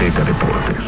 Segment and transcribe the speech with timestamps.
[0.00, 0.84] Azteca Deportes.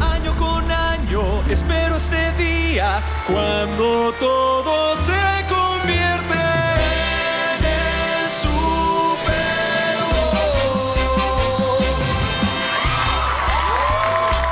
[0.00, 5.12] Año con año espero este día cuando todo se
[5.48, 6.38] convierte
[7.58, 9.96] en el Super.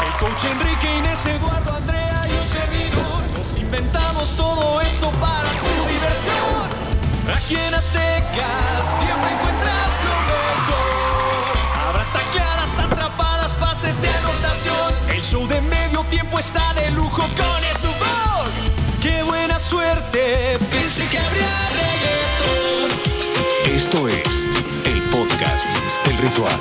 [0.05, 5.93] El coach Enrique Inés Eduardo Andrea y un servidor nos inventamos todo esto para tu
[5.93, 7.36] diversión.
[7.36, 8.73] Aquí en Azteca
[16.38, 19.01] está de lujo con Snoop Dogg.
[19.01, 20.59] ¡Qué buena suerte!
[20.70, 22.91] Pensé que habría reggaetón.
[23.75, 24.48] Esto es
[24.87, 26.52] el podcast del ritual.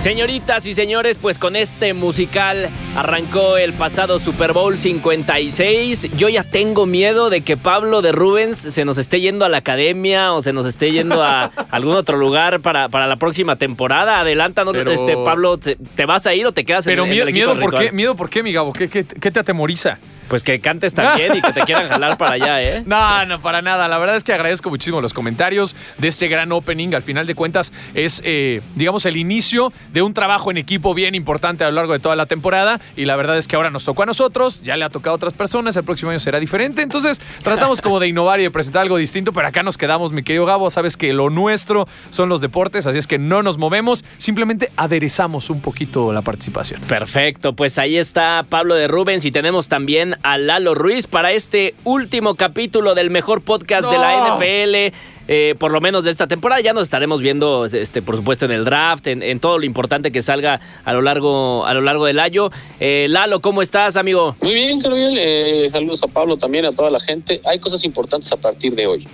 [0.00, 6.12] Señoritas y señores, pues con este musical arrancó el pasado Super Bowl 56.
[6.16, 9.58] Yo ya tengo miedo de que Pablo de Rubens se nos esté yendo a la
[9.58, 14.20] academia o se nos esté yendo a algún otro lugar para, para la próxima temporada.
[14.20, 17.10] Adelántanos, Pero- este, Pablo, ¿te, te vas a ir o te quedas en- Pero en,
[17.10, 17.92] miedo, el equipo miedo ¿por qué?
[17.92, 18.72] ¿Miedo por qué, mi Gabo?
[18.72, 19.98] ¿Qué, qué, qué te atemoriza?
[20.30, 22.84] Pues que cantes también y que te quieran jalar para allá, ¿eh?
[22.86, 23.88] No, no, para nada.
[23.88, 26.94] La verdad es que agradezco muchísimo los comentarios de este gran opening.
[26.94, 31.16] Al final de cuentas, es, eh, digamos, el inicio de un trabajo en equipo bien
[31.16, 32.80] importante a lo largo de toda la temporada.
[32.96, 35.16] Y la verdad es que ahora nos tocó a nosotros, ya le ha tocado a
[35.16, 36.82] otras personas, el próximo año será diferente.
[36.82, 40.22] Entonces, tratamos como de innovar y de presentar algo distinto, pero acá nos quedamos, mi
[40.22, 40.70] querido Gabo.
[40.70, 45.50] Sabes que lo nuestro son los deportes, así es que no nos movemos, simplemente aderezamos
[45.50, 46.80] un poquito la participación.
[46.82, 51.74] Perfecto, pues ahí está Pablo de Rubens y tenemos también a Lalo Ruiz para este
[51.84, 54.36] último capítulo del mejor podcast de la.
[54.36, 54.94] NFL.
[55.32, 56.60] eh, por lo menos de esta temporada.
[56.60, 60.10] Ya nos estaremos viendo, este, por supuesto, en el draft, en, en todo lo importante
[60.10, 62.50] que salga a lo largo, a lo largo del año.
[62.80, 64.34] Eh, Lalo, ¿cómo estás, amigo?
[64.40, 65.14] Muy bien, Gabriel.
[65.16, 67.40] Eh, saludos a Pablo también, a toda la gente.
[67.44, 69.06] Hay cosas importantes a partir de hoy.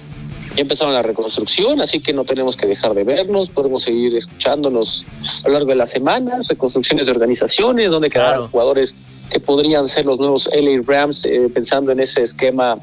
[0.54, 5.04] Ya empezaron la reconstrucción, así que no tenemos que dejar de vernos, podemos seguir escuchándonos
[5.44, 8.48] a lo largo de la semana, reconstrucciones de organizaciones, donde quedarán Claro.
[8.50, 8.96] jugadores
[9.30, 12.78] que podrían ser los nuevos LA Rams, eh, pensando en ese esquema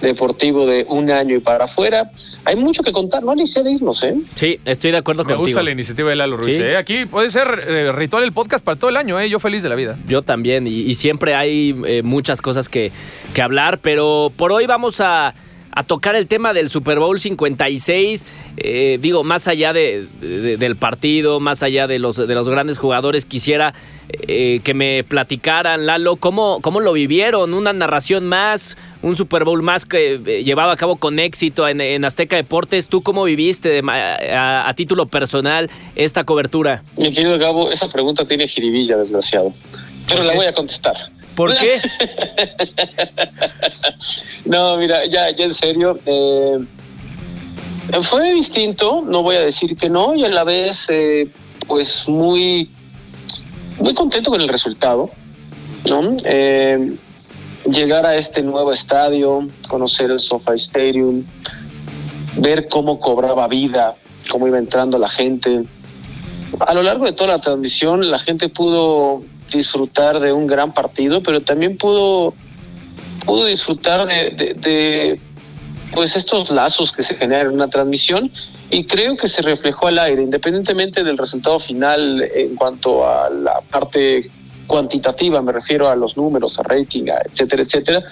[0.00, 2.10] deportivo de un año y para afuera.
[2.44, 4.14] Hay mucho que contar, no ni sé de irnos, ¿eh?
[4.34, 5.44] Sí, estoy de acuerdo Me contigo.
[5.44, 6.56] gusta la iniciativa de Lalo Ruiz.
[6.56, 6.62] Sí.
[6.62, 6.76] ¿eh?
[6.76, 9.20] Aquí puede ser eh, ritual el podcast para todo el año.
[9.20, 9.28] ¿eh?
[9.28, 9.98] Yo feliz de la vida.
[10.06, 12.92] Yo también, y, y siempre hay eh, muchas cosas que,
[13.34, 15.34] que hablar, pero por hoy vamos a,
[15.72, 18.26] a tocar el tema del Super Bowl 56.
[18.56, 22.78] eh, digo, más allá de, de- del partido, más allá de los, de los grandes
[22.78, 23.74] jugadores, quisiera
[24.26, 29.62] eh, que me platicaran, Lalo, cómo, cómo lo vivieron, una narración más, un Super Bowl
[29.62, 32.88] más que eh, llevado a cabo con éxito en, en Azteca Deportes.
[32.88, 36.82] ¿Tú cómo viviste de ma- a, a título personal esta cobertura?
[36.96, 39.54] Mi querido Gabo, esa pregunta tiene jiribilla, desgraciado.
[40.08, 40.96] Pero la voy a contestar.
[41.34, 41.80] ¿Por qué?
[44.44, 45.98] No, mira, ya, ya en serio.
[46.06, 46.58] eh,
[48.02, 51.28] fue distinto, no voy a decir que no, y a la vez, eh,
[51.66, 52.70] pues muy,
[53.78, 55.10] muy contento con el resultado,
[55.88, 56.16] ¿no?
[56.24, 56.96] Eh,
[57.70, 61.24] llegar a este nuevo estadio, conocer el SoFi Stadium,
[62.36, 63.94] ver cómo cobraba vida,
[64.30, 65.62] cómo iba entrando la gente.
[66.60, 71.22] A lo largo de toda la transmisión, la gente pudo disfrutar de un gran partido,
[71.22, 72.34] pero también pudo
[73.24, 75.20] pudo disfrutar de,
[75.94, 78.30] pues estos lazos que se generan en una transmisión
[78.70, 83.60] y creo que se reflejó al aire, independientemente del resultado final en cuanto a la
[83.70, 84.30] parte
[84.66, 88.02] cuantitativa, me refiero a los números, a rating, etcétera, etcétera.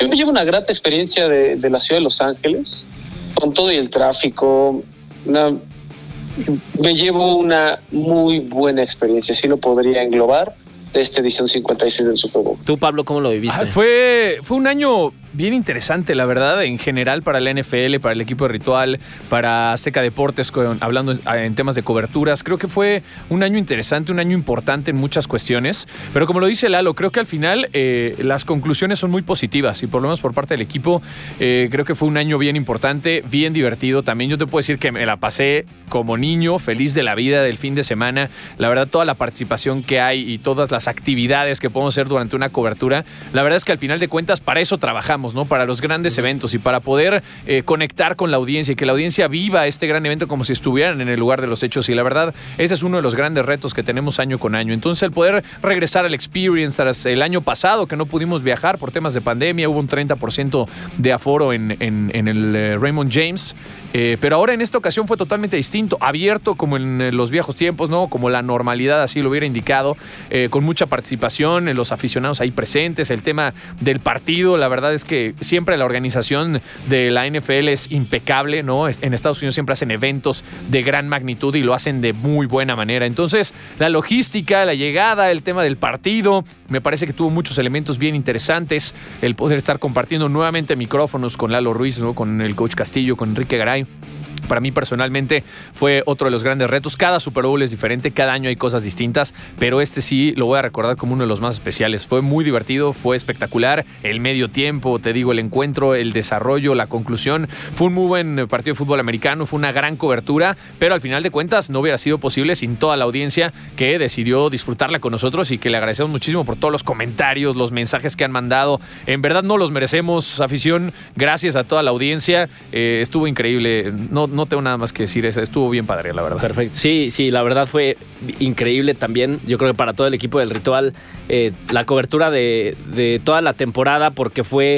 [0.00, 2.86] Yo me llevo una grata experiencia de, la ciudad de Los Ángeles,
[3.34, 4.82] con todo y el tráfico.
[5.26, 10.54] me llevo una muy buena experiencia, así lo podría englobar,
[10.92, 12.58] de esta edición 56 del Super Bowl.
[12.64, 13.64] ¿Tú, Pablo, cómo lo viviste?
[13.64, 18.12] Ah, fue, fue un año bien interesante, la verdad, en general para la NFL, para
[18.12, 18.98] el equipo de Ritual,
[19.30, 22.42] para Azteca Deportes, hablando en, en temas de coberturas.
[22.42, 25.86] Creo que fue un año interesante, un año importante en muchas cuestiones.
[26.12, 29.80] Pero como lo dice Lalo, creo que al final eh, las conclusiones son muy positivas
[29.84, 31.00] y por lo menos por parte del equipo,
[31.38, 34.02] eh, creo que fue un año bien importante, bien divertido.
[34.02, 37.42] También yo te puedo decir que me la pasé como niño, feliz de la vida
[37.42, 38.28] del fin de semana.
[38.58, 42.34] La verdad, toda la participación que hay y todas las actividades que podemos hacer durante
[42.34, 45.44] una cobertura, la verdad es que al final de cuentas para eso trabajamos, ¿no?
[45.44, 48.92] Para los grandes eventos y para poder eh, conectar con la audiencia y que la
[48.92, 51.88] audiencia viva este gran evento como si estuvieran en el lugar de los hechos.
[51.88, 54.72] Y la verdad, ese es uno de los grandes retos que tenemos año con año.
[54.74, 58.90] Entonces, el poder regresar al experience tras el año pasado que no pudimos viajar por
[58.90, 60.66] temas de pandemia, hubo un 30%
[60.98, 63.54] de aforo en, en- en el eh, Raymond James.
[63.94, 67.54] Eh, pero ahora en esta ocasión fue totalmente distinto, abierto como en eh, los viejos
[67.54, 68.08] tiempos, ¿no?
[68.08, 69.96] Como la normalidad así lo hubiera indicado,
[70.30, 75.04] eh, con mucha participación, los aficionados ahí presentes, el tema del partido, la verdad es
[75.04, 78.88] que siempre la organización de la NFL es impecable, ¿no?
[78.88, 82.76] En Estados Unidos siempre hacen eventos de gran magnitud y lo hacen de muy buena
[82.76, 83.06] manera.
[83.06, 87.98] Entonces, la logística, la llegada, el tema del partido, me parece que tuvo muchos elementos
[87.98, 92.14] bien interesantes, el poder estar compartiendo nuevamente micrófonos con Lalo Ruiz, ¿no?
[92.14, 94.27] Con el coach Castillo, con Enrique Garay Bye.
[94.46, 95.42] Para mí personalmente
[95.72, 96.96] fue otro de los grandes retos.
[96.96, 100.58] Cada Super Bowl es diferente, cada año hay cosas distintas, pero este sí lo voy
[100.58, 102.06] a recordar como uno de los más especiales.
[102.06, 103.84] Fue muy divertido, fue espectacular.
[104.02, 107.48] El medio tiempo, te digo, el encuentro, el desarrollo, la conclusión.
[107.48, 111.22] Fue un muy buen partido de fútbol americano, fue una gran cobertura, pero al final
[111.22, 115.50] de cuentas no hubiera sido posible sin toda la audiencia que decidió disfrutarla con nosotros
[115.50, 118.80] y que le agradecemos muchísimo por todos los comentarios, los mensajes que han mandado.
[119.06, 120.92] En verdad no los merecemos, afición.
[121.16, 122.48] Gracias a toda la audiencia.
[122.72, 123.92] Eh, estuvo increíble.
[124.10, 126.40] No, no tengo nada más que decir, estuvo bien padre, la verdad.
[126.40, 126.76] Perfecto.
[126.76, 127.96] Sí, sí, la verdad fue
[128.38, 129.40] increíble también.
[129.46, 130.94] Yo creo que para todo el equipo del ritual,
[131.28, 134.76] eh, la cobertura de, toda la temporada, porque fue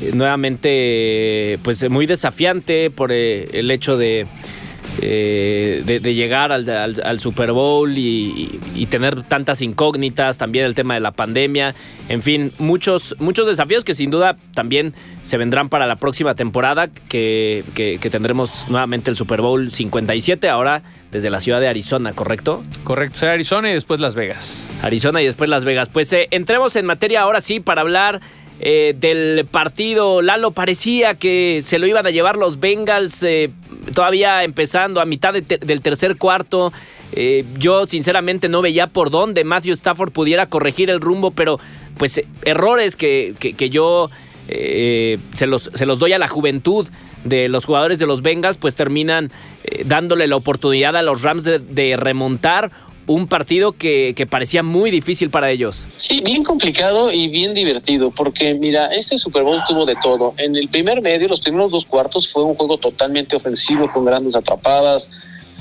[0.00, 4.26] eh, nuevamente pues muy desafiante por eh, el hecho de
[5.02, 8.58] eh, de, llegar al, Super Bowl y,
[8.90, 11.74] tener tantas incógnitas, también el tema de la pandemia,
[12.08, 16.88] en fin, muchos, muchos desafíos que sin duda también se vendrán para la próxima temporada,
[16.88, 17.64] que,
[18.10, 22.64] tendremos nuevamente el Super Bowl 57, ahora desde la ciudad de Arizona, ¿correcto?
[22.84, 24.68] Correcto, sea Arizona y después Las Vegas.
[24.82, 25.88] Arizona y después Las Vegas.
[25.88, 28.20] Pues eh, entremos en materia ahora sí para hablar
[28.58, 30.22] eh, del partido.
[30.22, 33.50] Lalo parecía que se lo iban a llevar los Bengals eh,
[33.96, 36.70] todavía empezando a mitad del tercer cuarto.
[37.12, 41.58] Eh, yo sinceramente no veía por dónde Matthew Stafford pudiera corregir el rumbo, pero
[41.96, 43.34] pues errores que,
[43.70, 44.10] yo
[44.46, 46.86] se, los, se los doy a la juventud
[47.24, 49.32] de los jugadores de los Bengals, pues terminan
[49.86, 52.70] dándole la oportunidad a los Rams de remontar
[53.06, 55.86] un partido que, parecía muy difícil para ellos.
[55.96, 60.34] Sí, bien complicado y bien divertido, porque mira, este Super Bowl tuvo de todo.
[60.38, 64.34] En el primer medio, los primeros dos cuartos, fue un juego totalmente ofensivo, con grandes
[64.34, 65.10] atrapadas,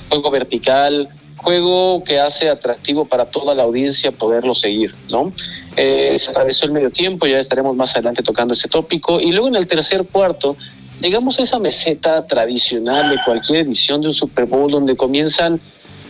[0.09, 5.31] juego vertical, juego que hace atractivo para toda la audiencia poderlo seguir, ¿no?
[5.75, 9.47] Eh, se atravesó el medio tiempo, ya estaremos más adelante tocando ese tópico, y luego
[9.47, 10.57] en el tercer cuarto,
[10.99, 15.61] llegamos a esa meseta tradicional de cualquier edición de un Super Bowl donde comienzan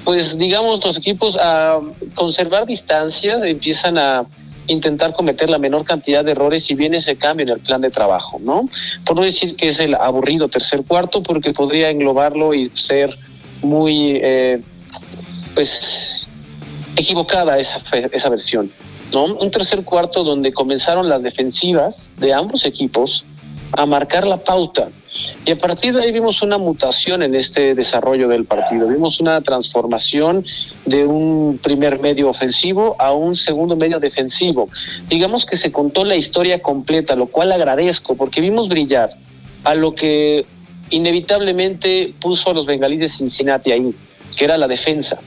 [0.05, 1.79] pues digamos los equipos a
[2.13, 4.25] conservar distancias, empiezan a
[4.67, 7.89] intentar cometer la menor cantidad de errores si viene ese cambio en el plan de
[7.89, 8.69] trabajo, ¿no?
[9.03, 13.17] Por no decir que es el aburrido tercer cuarto, porque podría englobarlo y ser
[13.61, 14.61] muy, eh,
[15.55, 16.27] pues,
[16.95, 17.81] equivocada esa,
[18.11, 18.71] esa versión,
[19.11, 19.25] ¿no?
[19.25, 23.25] Un tercer cuarto donde comenzaron las defensivas de ambos equipos
[23.73, 24.89] a marcar la pauta
[25.45, 28.87] y a partir de ahí vimos una mutación en este desarrollo del partido.
[28.87, 30.43] Vimos una transformación
[30.85, 34.69] de un primer medio ofensivo a un segundo medio defensivo.
[35.07, 39.11] Digamos que se contó la historia completa, lo cual agradezco porque vimos brillar
[39.63, 40.45] a lo que
[40.89, 43.93] inevitablemente puso a los bengalíes de Cincinnati ahí,
[44.35, 45.19] que era la defensa.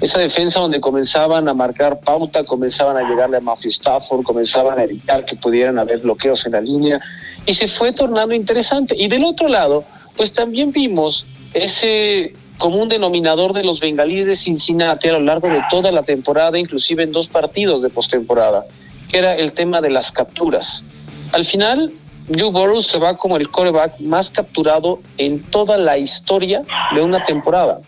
[0.00, 4.84] Esa defensa donde comenzaban a marcar pauta, comenzaban a llegarle a Matthew Stafford, comenzaban a
[4.84, 7.00] evitar que pudieran haber bloqueos en la línea
[7.46, 8.94] y se fue tornando interesante.
[8.98, 9.84] Y del otro lado,
[10.16, 15.62] pues también vimos ese común denominador de los bengalíes de Cincinnati a lo largo de
[15.70, 18.66] toda la temporada, inclusive en dos partidos de postemporada,
[19.08, 20.84] que era el tema de las capturas.
[21.32, 21.92] Al final,
[22.28, 26.62] Joe Burrow se va como el coreback más capturado en toda la historia
[26.94, 27.80] de una temporada.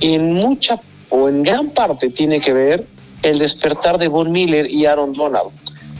[0.00, 0.78] Y en mucha
[1.10, 2.86] o en gran parte tiene que ver
[3.22, 5.50] el despertar de Von Miller y Aaron Donald.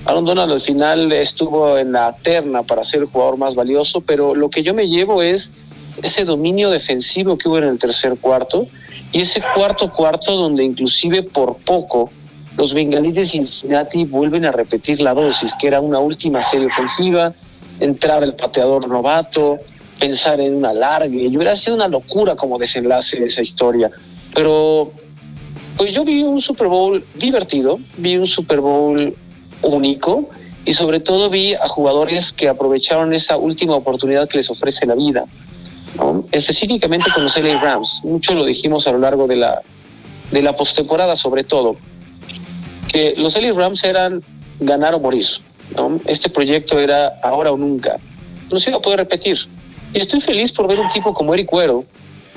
[0.05, 4.35] Aaron Donald al final estuvo en la terna para ser el jugador más valioso, pero
[4.35, 5.63] lo que yo me llevo es
[6.03, 8.67] ese dominio defensivo que hubo en el tercer cuarto
[9.13, 12.11] y ese cuarto cuarto donde inclusive por poco
[12.57, 17.33] los bengalíes de Cincinnati vuelven a repetir la dosis, que era una última serie ofensiva,
[17.79, 19.59] entrar el pateador novato,
[19.99, 23.91] pensar en una larga, y hubiera sido una locura como desenlace esa historia.
[24.35, 24.93] Pero
[25.77, 29.15] pues yo vi un Super Bowl divertido, vi un Super Bowl
[29.63, 30.29] único
[30.65, 34.95] y sobre todo vi a jugadores que aprovecharon esa última oportunidad que les ofrece la
[34.95, 35.25] vida.
[36.33, 39.63] Específicamente con los LA Rams, mucho lo dijimos a lo largo de la,
[40.31, 41.77] de la postemporada sobre todo,
[42.93, 44.23] que los LA Rams eran
[44.61, 45.27] ganar o morir.
[46.07, 47.97] Este proyecto era ahora o nunca.
[48.51, 49.39] No se iba a poder repetir.
[49.95, 51.85] Y estoy feliz por ver un tipo como Eric Cuero,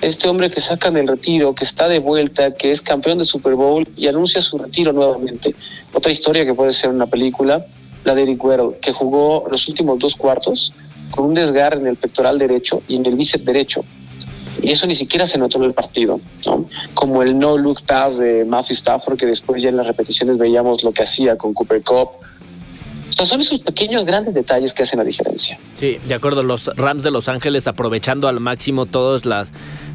[0.01, 3.53] este hombre que saca del retiro, que está de vuelta, que es campeón de Super
[3.53, 5.55] Bowl y anuncia su retiro nuevamente.
[5.93, 7.65] Otra historia que puede ser una película,
[8.03, 10.73] la de Eric Guerrero, que jugó los últimos dos cuartos
[11.11, 13.85] con un desgarre en el pectoral derecho y en el bíceps derecho.
[14.61, 16.19] Y eso ni siquiera se notó en el partido.
[16.93, 20.83] Como el no look pass de Matthew Stafford, que después ya en las repeticiones veíamos
[20.83, 22.09] lo que hacía con Cooper Cup.
[23.25, 25.57] Son esos pequeños, grandes detalles que hacen la diferencia.
[25.73, 26.43] Sí, de acuerdo.
[26.43, 29.51] Los Rams de Los Ángeles aprovechando al máximo todos las,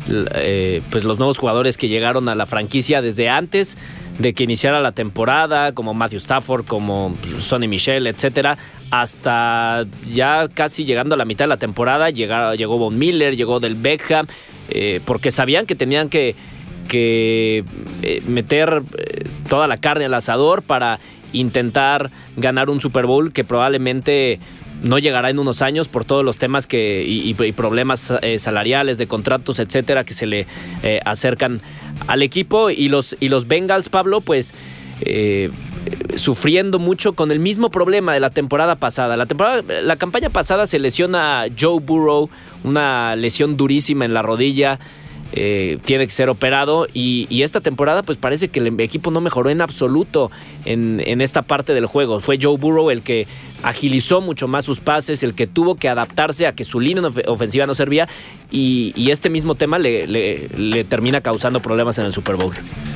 [0.08, 3.76] eh, pues los nuevos jugadores que llegaron a la franquicia desde antes
[4.18, 8.56] de que iniciara la temporada, como Matthew Stafford, como Sonny Michel, etcétera,
[8.90, 13.74] hasta ya casi llegando a la mitad de la temporada, llegó Von Miller, llegó Del
[13.74, 14.26] Beckham,
[14.70, 16.34] eh, porque sabían que tenían que,
[16.88, 17.64] que
[18.02, 18.82] eh, meter
[19.48, 20.98] toda la carne al asador para
[21.32, 24.40] intentar ganar un Super Bowl que probablemente
[24.82, 29.58] no llegará en unos años por todos los temas que y, problemas salariales de contratos
[29.58, 30.46] etcétera que se le
[31.02, 31.62] acercan
[32.06, 34.52] al equipo y los, y los Bengals, Pablo, pues
[35.00, 35.50] eh,
[36.16, 39.16] sufriendo mucho con el mismo problema de la temporada pasada.
[39.16, 42.30] La, temporada, la campaña pasada se lesiona Joe Burrow,
[42.64, 44.78] una lesión durísima en la rodilla.
[45.32, 49.50] Eh, tiene que ser operado y, esta temporada pues parece que el equipo no mejoró
[49.50, 50.30] en absoluto
[50.64, 52.20] en, en, esta parte del juego.
[52.20, 53.26] Fue Joe Burrow el que
[53.62, 57.66] agilizó mucho más sus pases, el que tuvo que adaptarse a que su línea ofensiva
[57.66, 58.08] no servía
[58.50, 62.54] y, este mismo tema le, termina causando problemas en el Super Bowl.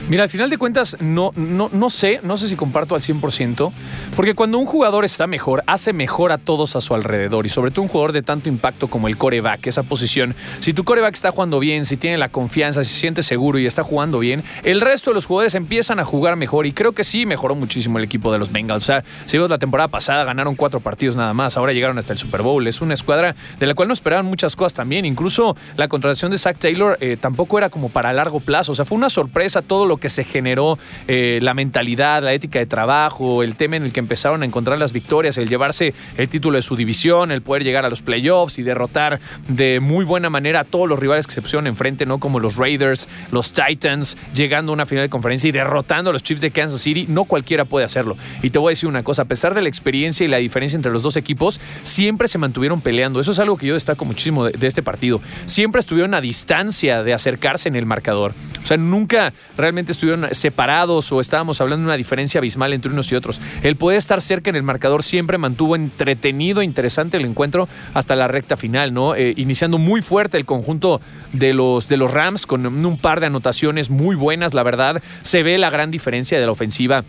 [0.09, 3.71] Mira, al final de cuentas, no, no, no sé, no sé si comparto al 100%,
[4.17, 7.71] porque cuando un jugador está mejor, hace mejor a todos a su alrededor y sobre
[7.71, 10.35] todo un jugador de tanto impacto como el coreback, esa posición.
[10.59, 13.67] Si tu coreback está jugando bien, si tiene la confianza, si se siente seguro y
[13.67, 17.05] está jugando bien, el resto de los jugadores empiezan a jugar mejor y creo que
[17.05, 18.83] sí mejoró muchísimo el equipo de los Bengals.
[18.83, 22.19] O sea, si la temporada pasada ganaron cuatro partidos nada más, ahora llegaron hasta el
[22.19, 22.67] Super Bowl.
[22.67, 25.05] Es una escuadra de la cual no esperaban muchas cosas también.
[25.05, 28.73] Incluso la contratación de Zach Taylor eh, tampoco era como para largo plazo.
[28.73, 30.79] O sea, fue una sorpresa todo lo que se generó,
[31.09, 34.79] eh, la mentalidad, la ética de trabajo, el tema en el que empezaron a encontrar
[34.79, 38.59] las victorias, el llevarse el título de su división, el poder llegar a los playoffs
[38.59, 42.19] y derrotar de muy buena manera a todos los rivales que se enfrente, ¿no?
[42.19, 46.23] Como los Raiders, los Titans, llegando a una final de conferencia y derrotando a los
[46.23, 47.07] Chiefs de Kansas City.
[47.09, 48.17] No cualquiera puede hacerlo.
[48.43, 50.77] Y te voy a decir una cosa, a pesar de la experiencia y la diferencia
[50.77, 53.21] entre los dos equipos, siempre se mantuvieron peleando.
[53.21, 55.21] Eso es algo que yo destaco muchísimo de, este partido.
[55.47, 58.35] Siempre estuvieron a distancia de acercarse en el marcador.
[58.63, 63.11] O sea, nunca realmente estuvieron separados o estábamos hablando de una diferencia abismal entre unos
[63.13, 63.41] y otros.
[63.63, 68.29] El poder estar cerca en el marcador siempre mantuvo entretenido, interesante el encuentro hasta la
[68.29, 69.15] recta final, ¿no?
[69.15, 71.01] Eh, iniciando muy fuerte el conjunto
[71.33, 75.03] de los, de los Rams con un par de anotaciones muy buenas, la verdad.
[75.23, 77.05] Se ve la gran diferencia de la ofensiva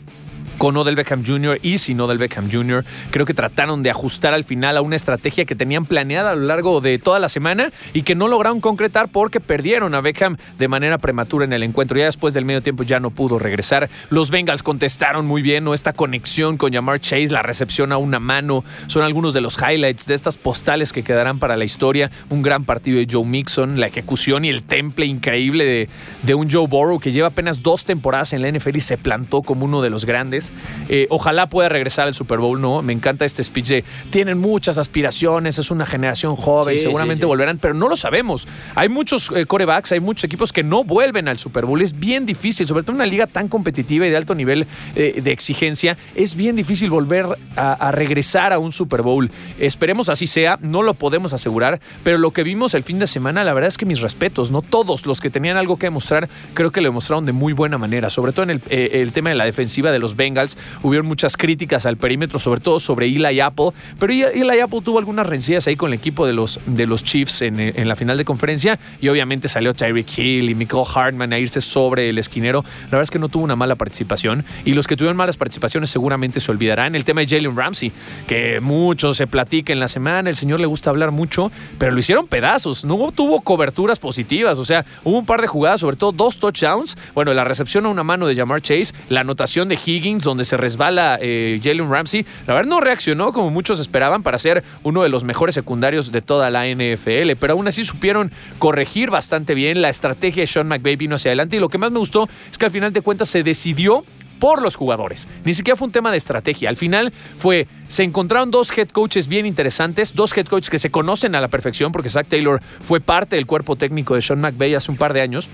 [0.62, 1.58] con Odell Beckham Jr.
[1.64, 2.86] y sin Odell Beckham Jr.
[3.10, 6.46] Creo que trataron de ajustar al final a una estrategia que tenían planeada a lo
[6.46, 10.68] largo de toda la semana y que no lograron concretar porque perdieron a Beckham de
[10.68, 11.98] manera prematura en el encuentro.
[11.98, 13.90] Ya después del medio tiempo ya no pudo regresar.
[14.12, 15.74] Los Bengals contestaron muy bien, ¿no?
[15.74, 20.06] Esta conexión con Jamar Chase, la recepción a una mano, son algunos de los highlights
[20.06, 22.12] de estas postales que quedarán para la historia.
[22.30, 25.90] Un gran partido de Joe Mixon, la ejecución y el temple increíble de,
[26.22, 29.42] de un Joe Burrow que lleva apenas dos temporadas en la NFL y se plantó
[29.42, 30.51] como uno de los grandes.
[30.90, 32.82] Eh, ojalá pueda regresar al Super Bowl, ¿no?
[32.82, 37.74] Me encanta este speech de tienen muchas aspiraciones, es una generación joven, seguramente volverán, pero
[37.74, 38.48] no lo sabemos.
[38.76, 41.82] Hay muchos eh, corebacks, hay muchos equipos que no vuelven al Super Bowl.
[41.82, 45.22] Es bien difícil, sobre todo en una liga tan competitiva y de alto nivel eh,
[45.22, 49.32] de exigencia, es bien difícil volver a, regresar a un Super Bowl.
[49.60, 53.44] Esperemos así sea, no lo podemos asegurar, pero lo que vimos el fin de semana,
[53.44, 54.62] la verdad es que mis respetos, ¿no?
[54.62, 58.10] Todos los que tenían algo que demostrar, creo que lo demostraron de muy buena manera,
[58.10, 60.41] sobre todo en el, el tema de la defensiva de los Bengals
[60.82, 63.70] Hubieron muchas críticas al perímetro, sobre todo sobre Eli Apple,
[64.00, 67.42] pero Eli Apple tuvo algunas rencillas ahí con el equipo de los, de los Chiefs
[67.42, 71.40] en, en la final de conferencia y obviamente salió Tyreek Hill y Michael Hartman a
[71.40, 72.64] irse sobre el esquinero.
[72.84, 75.90] La verdad es que no tuvo una mala participación y los que tuvieron malas participaciones
[75.90, 76.96] seguramente se olvidarán.
[76.96, 77.92] El tema de Jalen Ramsey,
[78.28, 82.00] que mucho se platica en la semana, el señor le gusta hablar mucho, pero lo
[82.00, 86.12] hicieron pedazos, no tuvo coberturas positivas, o sea, hubo un par de jugadas, sobre todo
[86.12, 90.24] dos touchdowns, bueno, la recepción a una mano de Jamar Chase, la anotación de Higgins,
[90.32, 94.64] donde se resbala eh, Jalen Ramsey, la verdad no reaccionó como muchos esperaban para ser
[94.84, 99.54] uno de los mejores secundarios de toda la NFL, pero aún así supieron corregir bastante
[99.54, 99.82] bien.
[99.82, 102.58] La estrategia de Sean McVay vino hacia adelante y lo que más me gustó es
[102.58, 104.04] que al final de cuentas se decidió
[104.42, 105.28] por los jugadores.
[105.46, 106.68] Ni siquiera fue un tema de estrategia.
[106.70, 110.90] Al final fue, se encontraron dos head coaches bien interesantes, dos head coaches que se
[110.90, 114.74] conocen a la perfección, porque Zach Taylor fue parte del cuerpo técnico de Sean McVay
[114.74, 115.48] hace un par de años.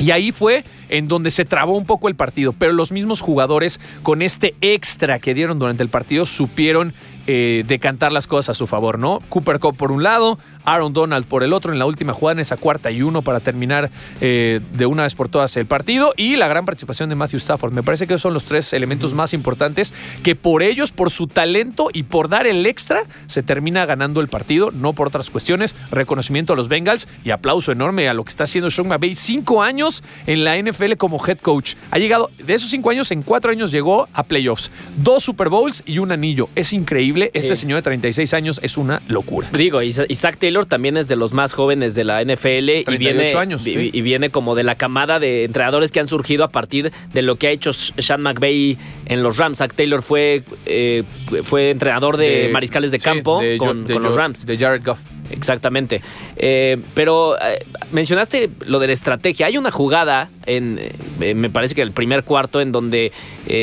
[0.00, 3.80] Y ahí fue en donde se trabó un poco el partido, pero los mismos jugadores
[4.02, 6.94] con este extra que dieron durante el partido supieron
[7.26, 9.20] eh, decantar las cosas a su favor, ¿no?
[9.28, 10.38] Cooper Cup por un lado,
[10.74, 13.40] Aaron Donald por el otro en la última jugada en esa cuarta y uno para
[13.40, 17.38] terminar eh, de una vez por todas el partido y la gran participación de Matthew
[17.38, 17.72] Stafford.
[17.72, 21.26] Me parece que esos son los tres elementos más importantes que por ellos, por su
[21.26, 25.74] talento y por dar el extra, se termina ganando el partido, no por otras cuestiones.
[25.90, 29.14] Reconocimiento a los Bengals y aplauso enorme a lo que está haciendo Sean McVay.
[29.14, 31.74] Cinco años en la NFL como head coach.
[31.90, 34.70] Ha llegado, de esos cinco años, en cuatro años llegó a playoffs.
[34.96, 36.48] Dos Super Bowls y un anillo.
[36.54, 37.30] Es increíble.
[37.34, 39.48] Este señor de 36 años es una locura.
[39.52, 43.66] Digo, Isaac Taylor también es de los más jóvenes de la NFL y viene, años,
[43.66, 47.36] y, viene como de la camada de entrenadores que han surgido a partir de lo
[47.36, 49.58] que ha hecho Sean McVay en los Rams.
[49.58, 51.02] Zach Taylor fue, eh,
[51.42, 54.46] fue entrenador de, mariscales de campo con, los Rams.
[54.46, 55.00] De Jared Goff.
[55.30, 56.02] Exactamente.
[56.36, 59.46] Eh, pero eh, mencionaste lo de la estrategia.
[59.46, 60.80] Hay una jugada en,
[61.18, 63.12] me parece que el primer cuarto, en donde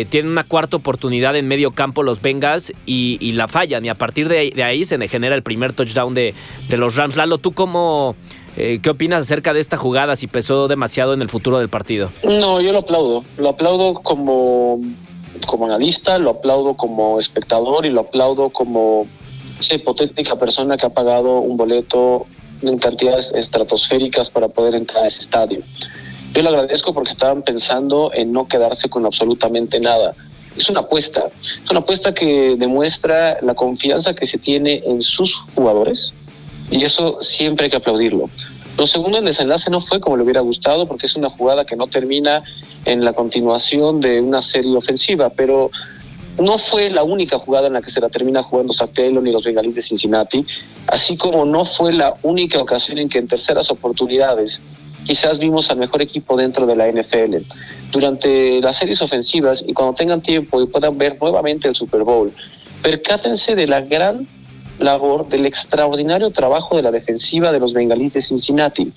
[0.10, 3.86] tienen una cuarta oportunidad en medio campo los Bengals y, la fallan.
[3.86, 6.34] Y a partir de, ahí se genera el primer touchdown de,
[6.70, 7.16] de los Rams.
[7.16, 8.16] Lalo, ¿tú cómo,
[8.58, 10.16] eh, ¿Qué opinas acerca de esta jugada?
[10.16, 12.10] Si pesó demasiado en el futuro del partido.
[12.24, 13.24] No, yo lo aplaudo.
[13.38, 14.82] Lo aplaudo como,
[15.46, 19.06] como analista, lo aplaudo como espectador y lo aplaudo como
[19.60, 22.26] esa hipotética persona que ha pagado un boleto
[22.62, 25.62] en cantidades estratosféricas para poder entrar a ese estadio.
[26.34, 30.14] Yo le agradezco porque estaban pensando en no quedarse con absolutamente nada.
[30.56, 35.46] Es una apuesta, es una apuesta que demuestra la confianza que se tiene en sus
[35.56, 36.14] jugadores,
[36.72, 38.30] y eso siempre hay que aplaudirlo.
[38.78, 41.76] Lo segundo, el desenlace no fue como le hubiera gustado porque es una jugada que
[41.76, 42.44] no termina
[42.86, 45.72] en la continuación de una serie ofensiva, pero
[46.38, 49.44] no fue la única jugada en la que se la termina jugando Taylor ni los
[49.44, 50.46] Bengalíes de Cincinnati,
[50.88, 54.62] así como no fue la única ocasión en que en terceras oportunidades
[55.04, 57.38] quizás vimos al mejor equipo dentro de la NFL.
[57.92, 62.32] Durante las series ofensivas y cuando tengan tiempo y puedan ver nuevamente el Super Bowl,
[62.84, 64.28] percátense de la gran
[64.80, 68.92] labor del extraordinario trabajo de la defensiva de los bengalíes de Cincinnati.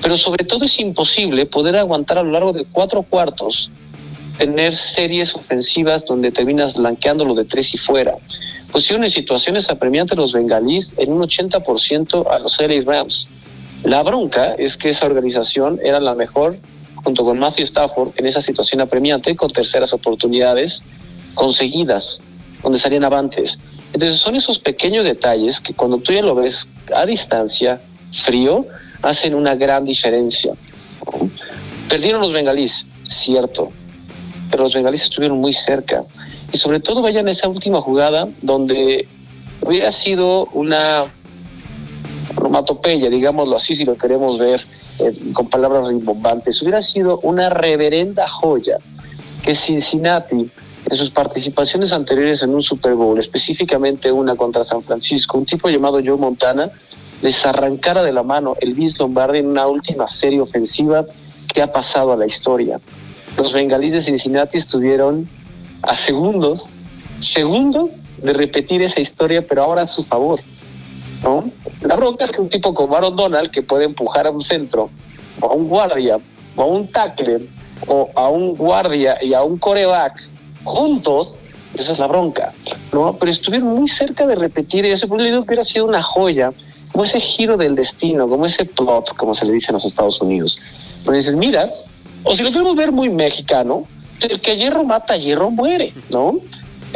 [0.00, 3.70] Pero sobre todo es imposible poder aguantar a lo largo de cuatro cuartos
[4.42, 8.16] tener series ofensivas donde terminas blanqueándolo de tres y fuera.
[8.72, 13.28] Pusieron en situaciones apremiantes los bengalíes en un 80% a los LA Rams.
[13.84, 16.58] La bronca es que esa organización era la mejor,
[17.04, 20.82] junto con Matthew Stafford, en esa situación apremiante, con terceras oportunidades
[21.34, 22.20] conseguidas,
[22.64, 23.60] donde salían avantes.
[23.92, 27.80] Entonces son esos pequeños detalles que cuando tú ya lo ves a distancia,
[28.10, 28.66] frío,
[29.02, 30.52] hacen una gran diferencia.
[31.88, 33.70] Perdieron los bengalíes, cierto,
[34.52, 36.04] pero los bengalíes estuvieron muy cerca.
[36.52, 39.08] Y sobre todo vayan a esa última jugada donde
[39.62, 41.10] hubiera sido una
[42.36, 44.60] romatopeya, digámoslo así, si lo queremos ver
[44.98, 48.76] eh, con palabras rimbombantes, hubiera sido una reverenda joya
[49.42, 50.50] que Cincinnati
[50.90, 55.70] en sus participaciones anteriores en un Super Bowl, específicamente una contra San Francisco, un tipo
[55.70, 56.70] llamado Joe Montana
[57.22, 61.06] les arrancara de la mano el Vince Lombardi en una última serie ofensiva
[61.54, 62.80] que ha pasado a la historia.
[63.36, 65.28] Los bengalíes de Cincinnati estuvieron
[65.82, 66.70] a segundos,
[67.20, 70.38] segundos de repetir esa historia, pero ahora a su favor.
[71.82, 74.90] La bronca es que un tipo como Aaron Donald, que puede empujar a un centro,
[75.40, 76.18] o a un guardia,
[76.56, 77.48] o a un tackle,
[77.86, 80.20] o a un guardia y a un coreback,
[80.64, 81.36] juntos,
[81.74, 82.52] esa es la bronca,
[82.92, 83.16] ¿no?
[83.18, 86.52] Pero estuvieron muy cerca de repetir eso, porque que hubiera sido una joya,
[86.92, 90.20] como ese giro del destino, como ese plot, como se le dice en los Estados
[90.20, 90.60] Unidos.
[91.04, 91.68] Pero dices, mira,
[92.24, 93.86] o si lo queremos ver muy mexicano,
[94.20, 96.38] el que hierro mata, hierro muere, ¿no?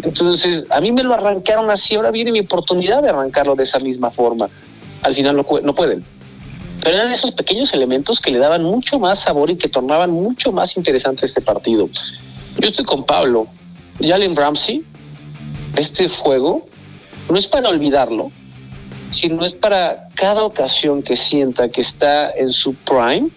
[0.02, 3.78] Entonces, a mí me lo arrancaron así, ahora viene mi oportunidad de arrancarlo de esa
[3.78, 4.48] misma forma.
[5.02, 6.04] Al final no, pueden.
[6.82, 10.52] Pero eran esos pequeños elementos que le daban mucho más sabor y que tornaban mucho
[10.52, 11.88] más interesante este partido.
[12.58, 13.46] Yo estoy con Pablo.
[14.00, 14.84] Jalen Ramsey,
[15.76, 16.66] este juego
[17.30, 18.30] no es para olvidarlo,
[19.10, 23.30] sino es para cada ocasión que sienta que está en su prime,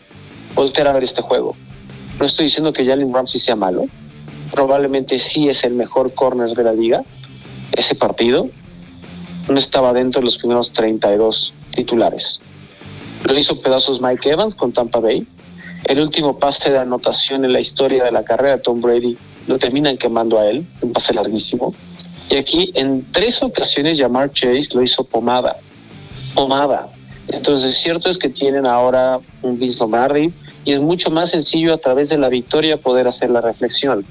[0.53, 1.55] volver a ver este juego.
[2.19, 3.85] No estoy diciendo que Jalen Ramsey sea malo,
[4.51, 7.03] probablemente sí es el mejor corner de la liga.
[7.71, 8.49] Ese partido
[9.47, 12.41] no estaba dentro de los primeros 32 titulares.
[13.23, 15.25] Lo hizo pedazos Mike Evans con Tampa Bay.
[15.85, 19.57] El último pase de anotación en la historia de la carrera de Tom Brady lo
[19.57, 21.73] terminan quemando a él, un pase larguísimo.
[22.29, 25.55] Y aquí en tres ocasiones Jamar Chase lo hizo pomada,
[26.35, 26.89] pomada.
[27.29, 30.33] Entonces cierto es que tienen ahora un Vince Lombardi
[30.65, 34.05] y es mucho más sencillo a través de la victoria poder hacer la reflexión.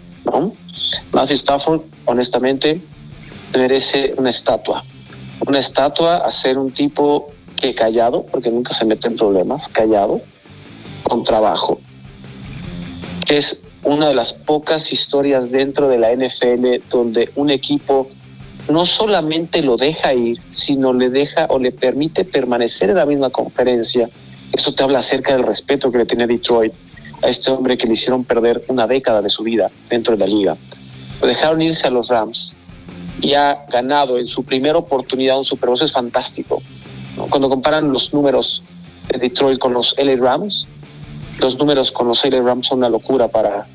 [1.13, 2.81] Matthew Stafford, honestamente,
[3.55, 4.85] merece una estatua.
[5.47, 10.21] Una estatua a ser un tipo que callado, porque nunca se mete en problemas, callado,
[11.03, 11.81] con trabajo,
[13.27, 18.09] que es una de las pocas historias dentro de la NFL donde un equipo
[18.71, 23.31] no solamente lo deja ir, sino le deja o le permite permanecer en la misma
[23.31, 24.11] conferencia.
[24.53, 26.73] Eso te habla acerca del respeto que le tenía Detroit
[27.23, 30.27] a este hombre que le hicieron perder una década de su vida dentro de la
[30.27, 30.57] liga.
[31.21, 32.57] Dejaron irse a los Rams
[33.21, 35.83] y ha ganado en su primera oportunidad un Super Bowl.
[35.83, 36.63] Es fantástico.
[37.31, 38.63] Cuando comparan los números
[39.09, 40.67] de Detroit con los LA Rams,
[41.41, 43.67] los números con los LA Rams son una locura para,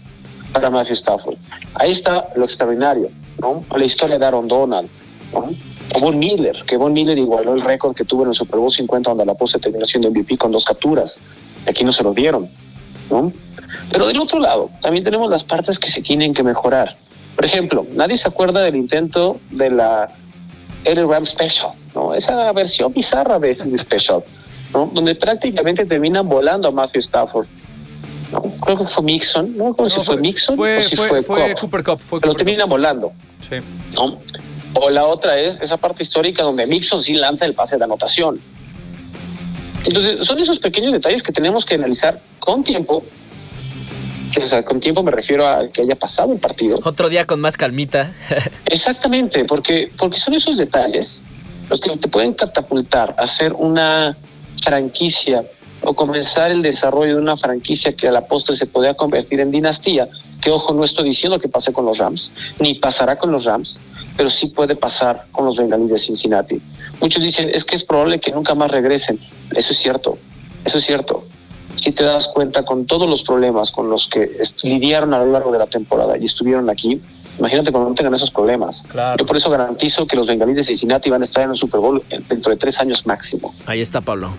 [0.54, 1.36] para Matthew Stafford.
[1.76, 3.10] Ahí está lo extraordinario,
[3.42, 3.64] ¿no?
[3.76, 4.90] La historia de Aaron Donald,
[5.34, 5.50] ¿no?
[5.96, 8.72] O Von Miller, que Von Miller igualó el récord que tuvo en el Super Bowl
[8.72, 11.22] 50, donde la pose terminó siendo MVP con dos capturas.
[11.68, 12.50] Aquí no se lo dieron,
[13.10, 13.32] ¿no?
[13.92, 16.96] Pero del otro lado, también tenemos las partes que se tienen que mejorar.
[17.36, 20.08] Por ejemplo, nadie se acuerda del intento de la
[20.86, 22.14] LA Ram Special, ¿no?
[22.14, 24.24] Esa versión bizarra de, de Special,
[24.74, 24.90] ¿no?
[24.94, 27.48] Donde prácticamente terminan volando a Matthew Stafford.
[28.32, 28.42] ¿no?
[28.42, 31.60] Creo que fue Mixon, no creo si fue, Mixon fue, o si fue, fue, Cobb.
[31.60, 32.00] Cooper Cup.
[32.00, 33.16] Fue Pero Cooper terminan volando, Cup.
[33.48, 33.56] Sí.
[33.94, 34.18] ¿no?
[34.74, 38.40] O la otra es esa parte histórica donde Mixon sí lanza el pase de anotación.
[39.86, 43.04] Entonces, son esos pequeños detalles que tenemos que analizar con tiempo.
[44.36, 46.80] O sea, con tiempo me refiero a que haya pasado el partido.
[46.84, 48.14] Otro día con más calmita.
[48.66, 51.24] Exactamente, porque, porque son esos detalles
[51.70, 54.18] los que te pueden catapultar a ser una
[54.64, 55.44] franquicia
[55.82, 59.52] o comenzar el desarrollo de una franquicia que a la postre se podría convertir en
[59.52, 60.08] dinastía,
[60.44, 63.80] que ojo, no estoy diciendo que pase con los Rams, ni pasará con los Rams,
[64.18, 66.62] pero sí puede pasar con los Bengalíes de Cincinnati.
[67.00, 69.20] Muchos dicen, es que es probable que nunca más regresen.
[69.56, 70.18] Eso es cierto,
[70.66, 71.24] eso es cierto.
[71.76, 74.30] Si te das cuenta con todos los problemas con los que
[74.64, 77.02] lidiaron a lo largo de la temporada y estuvieron aquí,
[77.40, 78.86] imagínate cuando no tengan esos problemas.
[78.90, 79.18] Claro.
[79.18, 81.80] Yo por eso garantizo que los Bengalíes de Cincinnati van a estar en el Super
[81.80, 83.54] Bowl en- dentro de tres años máximo.
[83.66, 84.34] Ahí está, Pablo.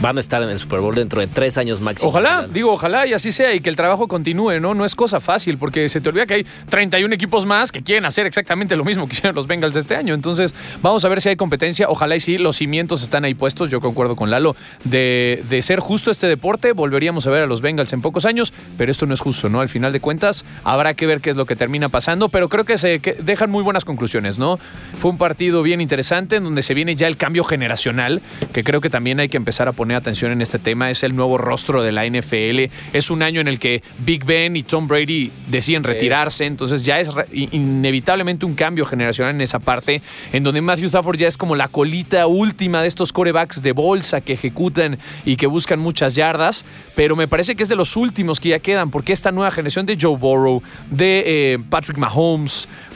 [0.00, 2.08] Van a estar en el Super Bowl dentro de tres años máximo.
[2.10, 4.74] Ojalá, digo, ojalá y así sea y que el trabajo continúe, ¿no?
[4.74, 8.04] No es cosa fácil porque se te olvida que hay 31 equipos más que quieren
[8.04, 10.14] hacer exactamente lo mismo que hicieron los Bengals este año.
[10.14, 11.86] Entonces, vamos a ver si hay competencia.
[11.88, 13.70] Ojalá y sí, los cimientos están ahí puestos.
[13.70, 14.56] Yo concuerdo con Lalo.
[14.84, 18.52] De, de ser justo este deporte, volveríamos a ver a los Bengals en pocos años,
[18.78, 19.60] pero esto no es justo, ¿no?
[19.60, 22.66] Al final de cuentas, habrá que ver qué es lo que termina pasando, pero creo
[22.66, 24.58] que se que dejan muy buenas conclusiones, ¿no?
[24.98, 28.20] Fue un partido bien interesante en donde se viene ya el cambio generacional,
[28.52, 30.90] que creo que también hay que empezar a poner atención en este tema.
[30.90, 32.70] Es el nuevo rostro de la NFL.
[32.92, 37.00] Es un año en el que Big Ben y Tom Brady deciden retirarse, entonces ya
[37.00, 40.02] es inevitablemente un cambio generacional en esa parte,
[40.34, 44.20] en donde Matthew Stafford ya es como la colita última de estos corebacks de bolsa
[44.20, 48.40] que ejecutan y que buscan muchas yardas, pero me parece que es de los últimos
[48.40, 52.25] que ya quedan, porque esta nueva generación de Joe Burrow, de eh, Patrick Mahomes,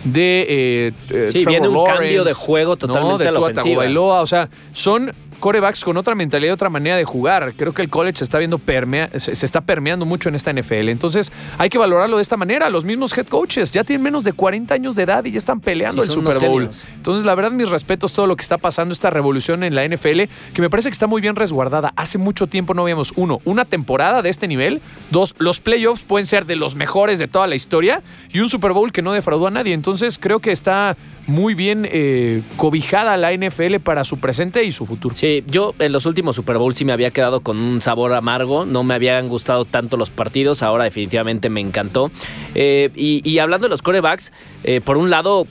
[0.05, 2.77] de eh, eh, Sí, Trevor viene un Lawrence, cambio de juego ¿no?
[2.77, 4.21] totalmente de a la ofensiva.
[4.21, 7.53] O sea, son corebacks con otra mentalidad, otra manera de jugar.
[7.57, 10.53] Creo que el college se está viendo permea- se, se está permeando mucho en esta
[10.53, 10.89] NFL.
[10.91, 12.71] Entonces, hay que valorarlo de esta manera.
[12.71, 15.61] Los mismos head coaches ya tienen menos de 40 años de edad y ya están
[15.61, 16.63] peleando Sí, el Super Bowl.
[16.63, 16.85] genios.
[16.95, 20.23] Entonces, la verdad, mis respetos todo lo que está pasando, esta revolución en la NFL,
[20.55, 21.93] que me parece que está muy bien resguardada.
[21.97, 26.27] Hace mucho tiempo no habíamos, uno, una temporada de este nivel, dos, los playoffs pueden
[26.27, 29.47] ser de los mejores de toda la historia y un Super Bowl que no defraudó
[29.47, 29.73] a nadie.
[29.73, 34.85] Entonces, creo que está muy bien eh, cobijada la NFL para su presente y su
[34.85, 35.15] futuro.
[35.17, 38.65] Sí, yo en los últimos Super Bowl sí me había quedado con un sabor amargo,
[38.67, 42.11] no me habían gustado tanto los partidos, ahora definitivamente me encantó.
[42.55, 44.33] Eh, y, y hablando de los corebacks,
[44.65, 45.47] eh, por un lado...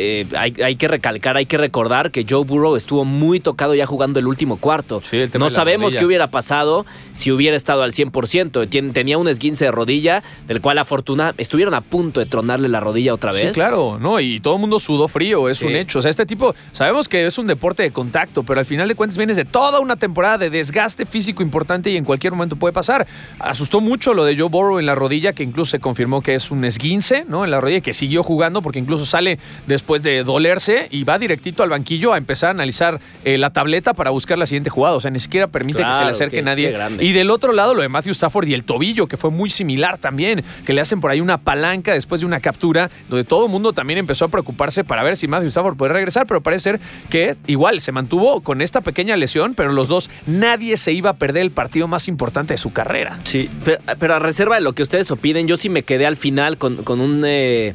[0.00, 3.84] eh, hay, hay que recalcar, hay que recordar que Joe Burrow estuvo muy tocado ya
[3.86, 5.00] jugando el último cuarto.
[5.02, 8.68] Sí, el tema no la sabemos qué hubiera pasado si hubiera estado al 100%.
[8.68, 12.80] Tien- tenía un esguince de rodilla, del cual afortuna estuvieron a punto de tronarle la
[12.80, 13.40] rodilla otra vez.
[13.40, 15.66] Sí, claro, no, y todo el mundo sudó frío, es Sí.
[15.66, 15.98] un hecho.
[15.98, 18.94] O sea, este tipo, sabemos que es un deporte de contacto, pero al final de
[18.94, 22.72] cuentas vienes de toda una temporada de desgaste físico importante y en cualquier momento puede
[22.72, 23.06] pasar.
[23.38, 26.50] Asustó mucho lo de Joe Burrow en la rodilla, que incluso se confirmó que es
[26.50, 27.44] un esguince, ¿no?
[27.44, 31.18] En la rodilla, y que siguió jugando porque incluso sale después de dolerse y va
[31.18, 34.94] directito al banquillo a empezar a analizar eh, la tableta para buscar la siguiente jugada.
[34.96, 36.72] O sea, ni siquiera permite que se le acerque qué- nadie.
[36.98, 37.04] qué.
[37.04, 39.98] Y del otro lado, lo de Matthew Stafford y el tobillo, que fue muy similar
[39.98, 43.50] también, que le hacen por ahí una palanca después de una captura, donde todo el
[43.50, 46.80] mundo también empezó a preocuparse para ver si Matthew Stafford puede regresar, pero parece ser
[47.08, 51.14] que igual se mantuvo con esta pequeña lesión, pero los dos, nadie se iba a
[51.14, 53.18] perder el partido más importante de su carrera.
[53.24, 56.16] Sí, pero, pero a reserva de lo que ustedes opinen, yo sí me quedé al
[56.16, 57.22] final con, con un...
[57.24, 57.74] eh,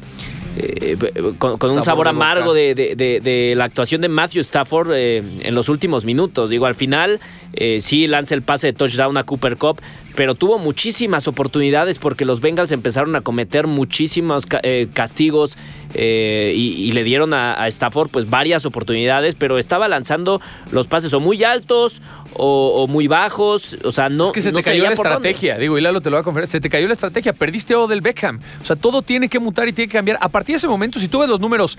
[0.56, 0.96] eh,
[1.38, 5.22] con, con un Sabor amargo de, de- de- de la actuación de Matthew Stafford eh,
[5.42, 6.50] en los últimos minutos.
[6.50, 7.20] Digo, al final
[7.52, 9.80] eh, sí lanza el pase de touchdown a Cooper Cup,
[10.14, 14.60] pero tuvo muchísimas oportunidades porque los Bengals empezaron a cometer muchísimos ca-
[14.92, 15.56] castigos
[15.98, 21.20] eh, y, le dieron a, Stafford pues varias oportunidades, pero estaba lanzando los pases o
[21.20, 22.02] muy altos
[22.34, 25.80] o, muy bajos, o sea, no Es que se te cayó la estrategia, digo, y
[25.80, 28.40] Lalo te lo va a confirmar, se te cayó la estrategia, perdiste a Odell Beckham,
[28.60, 30.18] o sea, todo tiene que mutar y tiene que cambiar.
[30.20, 31.78] A partir de ese momento, si tú ves los números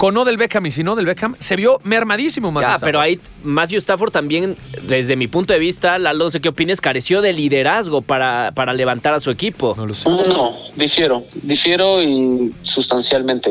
[0.00, 2.80] con del Beckham y si no del Beckham, se vio mermadísimo más.
[2.80, 4.56] pero ahí Matthew Stafford también,
[4.88, 8.72] desde mi punto de vista, Lalo, no sé qué opines, careció de liderazgo para, para
[8.72, 9.74] levantar a su equipo.
[9.76, 10.08] No lo sé.
[10.08, 13.49] No, difiero, difiero y sustancialmente.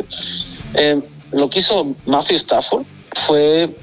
[0.73, 2.85] Eh, lo que hizo Matthew Stafford
[3.25, 3.75] fue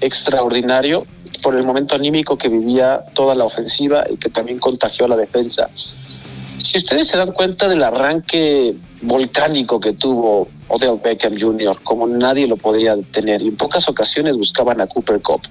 [0.00, 1.06] extraordinario
[1.42, 5.16] por el momento anímico que vivía toda la ofensiva y que también contagió a la
[5.16, 5.68] defensa.
[5.74, 12.46] Si ustedes se dan cuenta del arranque volcánico que tuvo Odell Beckham Jr., como nadie
[12.46, 15.42] lo podía detener, y en pocas ocasiones buscaban a Cooper Cup.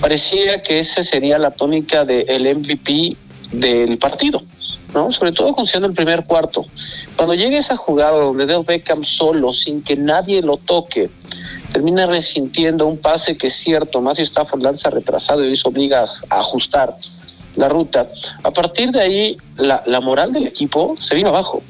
[0.00, 3.16] Parecía que esa sería la tónica del MVP
[3.52, 4.42] del partido,
[4.94, 5.12] ¿no?
[5.12, 6.64] Sobre todo considerando el primer cuarto.
[7.16, 11.10] Cuando llega esa jugada donde Odell Beckham solo, sin que nadie lo toque,
[11.72, 16.40] termina resintiendo un pase que es cierto, Matthew Stafford lanza retrasado y eso obliga a
[16.40, 16.96] ajustar
[17.56, 18.08] la ruta.
[18.42, 21.62] A partir de ahí, la, la moral del equipo se vino abajo.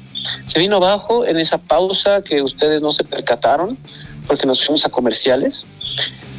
[0.45, 3.77] Se vino abajo en esa pausa que ustedes no se percataron
[4.27, 5.65] porque nos fuimos a comerciales,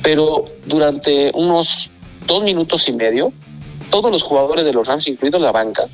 [0.02, 1.90] pero durante unos
[2.26, 3.32] dos minutos y medio,
[3.90, 5.88] todos los jugadores de los Rams, incluido la banca,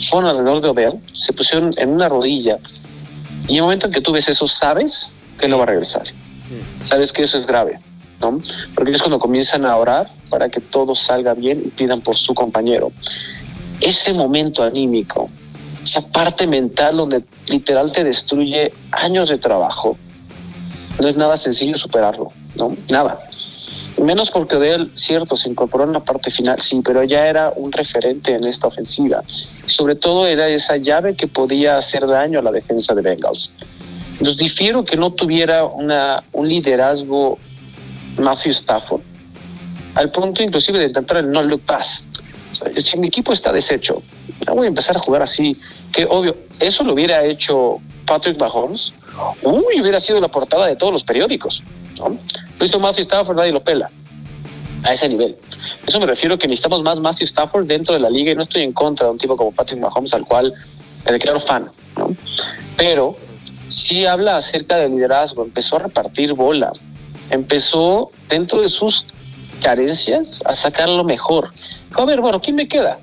[0.00, 2.58] fueron alrededor de Odell, se pusieron en una rodilla
[3.46, 6.04] y en el momento en que tú ves eso, sabes que no va a regresar.
[6.04, 6.84] Mm.
[6.84, 7.80] Sabes que eso es grave,
[8.20, 8.40] ¿no?
[8.74, 12.34] Porque es cuando comienzan a orar para que todo salga bien y pidan por su
[12.34, 12.92] compañero.
[13.80, 15.30] Ese momento anímico
[15.88, 19.96] esa parte mental donde literal te destruye años de trabajo.
[21.00, 22.76] No es nada sencillo superarlo, ¿no?
[22.90, 23.18] Nada.
[24.02, 27.52] Menos porque de él, cierto, se incorporó en la parte final, sí, pero ya era
[27.56, 29.22] un referente en esta ofensiva.
[29.26, 33.52] Sobre todo era esa llave que podía hacer daño a la defensa de Bengals.
[34.12, 37.38] Entonces difiero que no tuviera una, un liderazgo
[38.18, 39.02] Matthew Stafford,
[39.94, 42.06] al punto inclusive de intentar el no-look pass.
[42.76, 44.02] si mi equipo está deshecho,
[44.46, 45.56] voy a empezar a jugar así.
[45.92, 48.92] Que obvio, eso lo hubiera hecho Patrick Mahomes.
[49.42, 51.62] Uy, hubiera sido la portada de todos los periódicos.
[51.98, 52.16] ¿no?
[52.58, 53.90] Luis Matthew Stafford nadie lo pela.
[54.84, 55.36] A ese nivel.
[55.86, 58.62] Eso me refiero que necesitamos más Matthew Stafford dentro de la liga y no estoy
[58.62, 60.52] en contra de un tipo como Patrick Mahomes al cual
[61.04, 61.70] me declaro fan.
[61.96, 62.14] ¿no?
[62.76, 63.16] Pero
[63.68, 65.42] sí habla acerca del liderazgo.
[65.42, 66.70] Empezó a repartir bola.
[67.30, 69.04] Empezó dentro de sus
[69.62, 71.50] carencias a sacar lo mejor.
[71.92, 72.98] A ver, bueno, ¿quién me queda?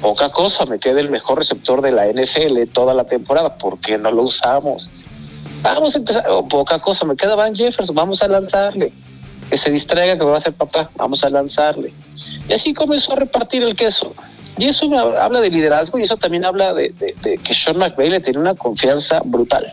[0.00, 3.98] poca cosa, me queda el mejor receptor de la NFL toda la temporada, ¿por qué
[3.98, 4.92] no lo usamos?
[5.62, 8.92] Vamos a empezar, oh, poca cosa, me queda Van Jefferson, vamos a lanzarle.
[9.50, 11.92] Que se distraiga, que va a hacer papá, vamos a lanzarle.
[12.48, 14.14] Y así comenzó a repartir el queso.
[14.58, 14.86] Y eso
[15.18, 16.92] habla de liderazgo y eso también habla de,
[17.22, 19.72] que Sean McVay le tiene una confianza brutal,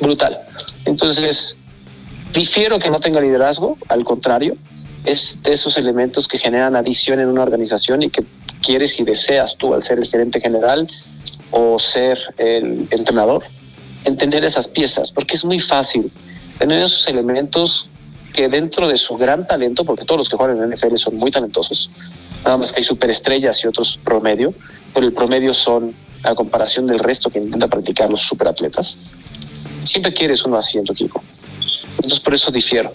[0.00, 0.40] brutal.
[0.86, 1.56] Entonces,
[2.32, 4.54] difiero que no tenga liderazgo, al contrario,
[5.04, 8.24] es de esos elementos que generan adición en una organización y que
[8.62, 10.86] quieres y deseas tú al ser el gerente general
[11.50, 13.44] o ser el entrenador,
[14.04, 16.10] en tener esas piezas, porque es muy fácil
[16.58, 17.88] tener esos elementos
[18.32, 21.16] que dentro de su gran talento, porque todos los que juegan en la NFL son
[21.16, 21.90] muy talentosos,
[22.44, 24.54] nada más que hay superestrellas y otros promedio,
[24.94, 29.12] pero el promedio son a comparación del resto que intenta practicar los superatletas.
[29.84, 31.22] Siempre quieres uno así en tu equipo.
[31.96, 32.92] Entonces por eso difiero.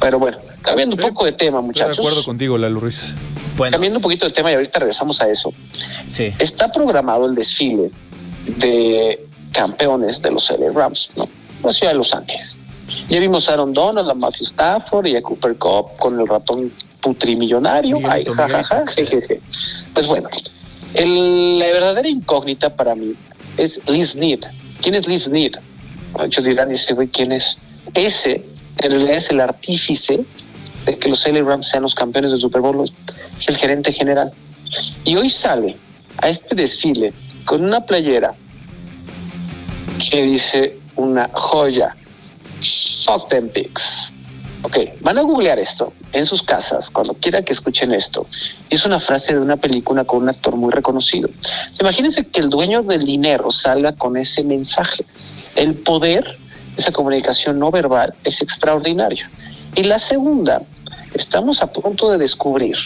[0.00, 1.92] Pero bueno, cambiando un poco de tema, muchachos.
[1.92, 3.14] Estoy de acuerdo contigo, Lalo Ruiz.
[3.56, 5.52] Cambiando un poquito de tema y ahorita regresamos a eso.
[6.08, 6.32] Sí.
[6.38, 7.90] Está programado el desfile
[8.46, 11.28] de campeones de los LA Rams, ¿no?
[11.62, 12.58] La ciudad de Los Ángeles.
[13.08, 16.72] Ya vimos a Aaron Donald, a Matthew Stafford y a Cooper Cup con el ratón
[17.00, 17.98] putrimillonario.
[18.08, 19.40] Ay, jajaja, jejeje.
[19.92, 20.28] Pues bueno,
[20.94, 23.14] la verdadera incógnita para mí
[23.56, 24.40] es Liz Need.
[24.80, 25.56] ¿Quién es Liz Need?
[26.18, 27.58] Muchos dirán, ese güey, ¿quién es?
[27.94, 28.44] Ese
[28.78, 30.24] en realidad es el artífice
[30.86, 32.82] de que los LA Rams sean los campeones del Super Bowl,
[33.36, 34.32] es el gerente general.
[35.04, 35.76] Y hoy sale
[36.18, 37.12] a este desfile
[37.44, 38.34] con una playera
[39.98, 41.96] que dice una joya,
[43.52, 44.12] pigs.
[44.62, 48.26] Ok, van a googlear esto en sus casas cuando quiera que escuchen esto.
[48.70, 51.28] Es una frase de una película con un actor muy reconocido.
[51.80, 55.04] Imagínense que el dueño del dinero salga con ese mensaje.
[55.54, 56.38] El poder,
[56.76, 59.26] esa comunicación no verbal, es extraordinario.
[59.76, 60.62] Y la segunda
[61.14, 62.76] estamos a punto de descubrir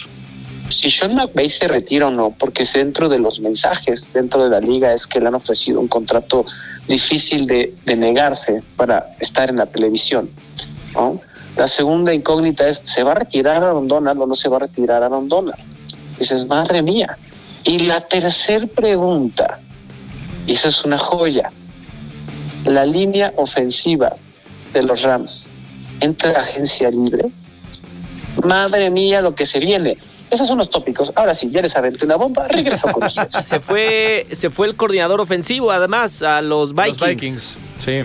[0.69, 4.59] si Sean McVay se retira o no, porque dentro de los mensajes dentro de la
[4.59, 6.45] liga es que le han ofrecido un contrato
[6.87, 10.29] difícil de, negarse para estar en la televisión.
[11.55, 14.59] La segunda incógnita es, ¿se va a retirar a Donald o no se va a
[14.61, 15.53] retirar a Donald?
[16.17, 17.17] Dices, madre mía.
[17.63, 19.59] Y la tercera pregunta,
[20.47, 21.51] y esa es una joya,
[22.65, 24.15] la línea ofensiva
[24.73, 25.47] de los Rams
[25.99, 27.29] entra agencia libre,
[28.43, 29.97] madre mía lo que se viene.
[30.33, 31.11] Esos son los tópicos.
[31.15, 33.45] Ahora sí, ya les aventé una bomba, regreso con ustedes.
[33.45, 36.99] Se fue, se fue el coordinador ofensivo, además, a los Vikings.
[36.99, 37.57] Los Vikings.
[37.79, 38.01] Sí.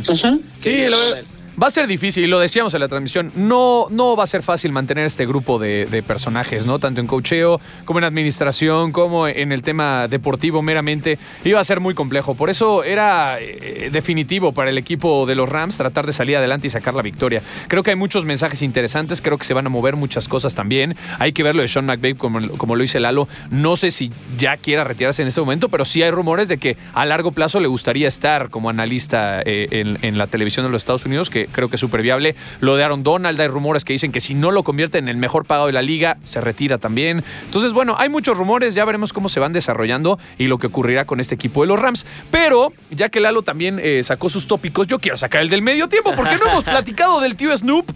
[0.60, 4.24] Sí, lo- va a ser difícil, y lo decíamos en la transmisión, no, no va
[4.24, 6.78] a ser fácil mantener este grupo de, personajes, ¿no?
[6.78, 11.18] Tanto en cocheo, como en administración, como en el tema deportivo meramente.
[11.44, 12.34] Iba a ser muy complejo.
[12.34, 16.68] Por eso era eh, definitivo para el equipo de los Rams tratar de salir adelante
[16.68, 17.42] y sacar la victoria.
[17.66, 20.96] Creo que hay muchos mensajes interesantes, creo que se van a mover muchas cosas también.
[21.18, 23.28] Hay que ver lo de Sean McVay, como, como lo dice Lalo.
[23.50, 26.76] No sé si ya quiera retirarse en este momento, pero sí hay rumores de que
[26.94, 30.82] a largo plazo le gustaría estar como analista eh, en, en la televisión de los
[30.82, 32.34] Estados Unidos, que creo que es súper viable.
[32.60, 35.16] Lo de Aaron Donald, hay rumores que dicen que si no lo convierte en el
[35.16, 37.24] mejor pagado de la liga, se retira también.
[37.44, 41.04] Entonces, bueno, hay muchos rumores, ya veremos cómo se van desarrollando y lo que ocurrirá
[41.04, 42.06] con este equipo de los Rams.
[42.30, 45.88] Pero, ya que Lalo también eh, sacó sus tópicos, yo quiero sacar el del medio
[45.88, 47.90] tiempo, porque no hemos platicado del tío Snoop.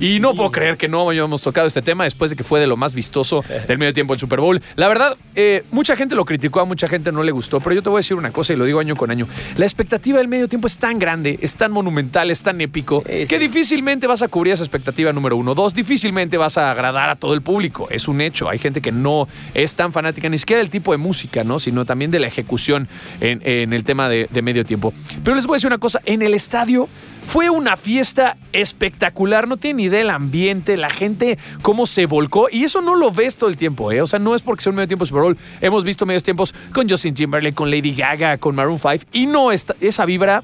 [0.00, 2.66] Y no puedo creer que no hayamos tocado este tema después de que fue de
[2.66, 4.60] lo más vistoso del medio tiempo del Super Bowl.
[4.76, 7.82] La verdad, eh, mucha gente lo criticó, a mucha gente no le gustó, pero yo
[7.82, 9.26] te voy a decir una cosa y lo digo año con año.
[9.56, 13.20] La expectativa del medio tiempo es tan grande, es tan monumental, es tan épico, Sí,
[13.22, 13.26] sí.
[13.26, 15.54] que difícilmente vas a cubrir esa expectativa número uno.
[15.54, 17.88] Dos, difícilmente vas a agradar a todo el público.
[17.90, 18.48] Es un hecho.
[18.48, 21.58] Hay gente que no es tan fanática ni siquiera del tipo de música, ¿no?
[21.58, 22.88] Sino también de la ejecución
[23.20, 24.92] en, en el tema de, de medio tiempo.
[25.24, 26.88] Pero les voy a decir una cosa, en el estadio
[27.24, 32.64] fue una fiesta espectacular, no tienen idea del ambiente, la gente cómo se volcó y
[32.64, 34.00] eso no lo ves todo el tiempo, ¿eh?
[34.00, 36.54] O sea, no es porque sea un medio tiempo Super Bowl, hemos visto medios tiempos
[36.72, 40.42] con Justin Timberlake, con Lady Gaga, con Maroon 5 y no está, esa vibra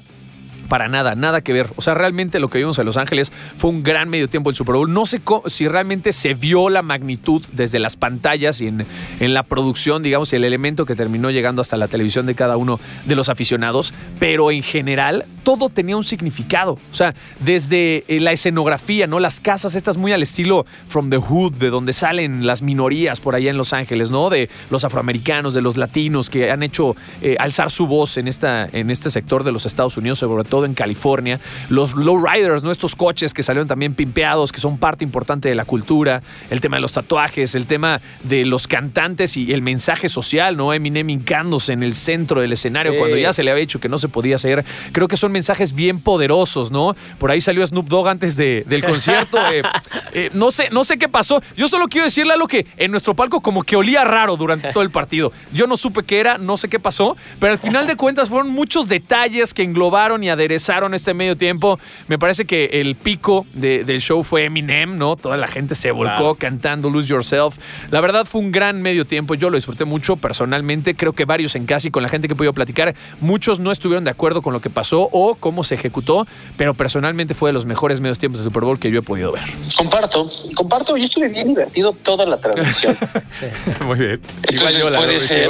[0.67, 1.69] para nada, nada que ver.
[1.75, 4.55] O sea, realmente lo que vimos en Los Ángeles fue un gran medio tiempo del
[4.55, 4.91] Super Bowl.
[4.91, 8.85] No sé si realmente se vio la magnitud desde las pantallas y en,
[9.19, 12.57] en la producción, digamos, y el elemento que terminó llegando hasta la televisión de cada
[12.57, 16.73] uno de los aficionados, pero en general todo tenía un significado.
[16.73, 19.19] O sea, desde eh, la escenografía, ¿no?
[19.19, 23.35] Las casas estas muy al estilo From the Hood, de donde salen las minorías por
[23.35, 24.29] allá en Los Ángeles, ¿no?
[24.29, 28.65] De los afroamericanos, de los latinos que han hecho eh, alzar su voz en, esta,
[28.65, 31.41] en este sector de los Estados Unidos, sobre todo en California.
[31.67, 32.71] Los lowriders, ¿no?
[32.71, 36.21] Estos coches que salieron también pimpeados, que son parte importante de la cultura.
[36.49, 40.71] El tema de los tatuajes, el tema de los cantantes y el mensaje social, ¿no?
[40.73, 42.97] Eminem hincándose en el centro del escenario Sí.
[42.99, 44.63] cuando ya se le había dicho que no se podía hacer.
[44.91, 46.95] Creo que son mensajes bien poderosos, ¿no?
[47.17, 49.37] Por ahí salió Snoop Dogg antes de- del concierto.
[49.51, 49.63] eh,
[50.13, 51.41] eh, no, sé, no sé qué pasó.
[51.57, 54.71] Yo solo quiero decirle a lo que en nuestro palco como que olía raro durante
[54.71, 55.31] todo el partido.
[55.51, 58.49] Yo no supe qué era, no sé qué pasó, pero al final de cuentas fueron
[58.51, 61.79] muchos detalles que englobaron y aderezaron este medio tiempo.
[62.07, 65.15] Me parece que el pico de- del show fue Eminem, ¿no?
[65.15, 66.35] Toda la gente se volcó Claro.
[66.35, 67.57] cantando Lose Yourself.
[67.91, 69.33] La verdad fue un gran medio tiempo.
[69.35, 70.95] Yo lo disfruté mucho personalmente.
[70.95, 73.71] Creo que varios en casa y con la gente que he podido platicar, muchos no
[73.71, 76.27] estuvieron de acuerdo con lo que pasó o cómo se ejecutó,
[76.57, 79.31] pero personalmente fue de los mejores medios tiempos de Super Bowl que yo he podido
[79.31, 79.43] ver.
[79.75, 80.95] Comparto, comparto.
[80.97, 82.95] Yo estuve bien divertido toda la transmisión.
[83.87, 84.21] Muy bien.
[84.43, 85.49] Entonces puede ser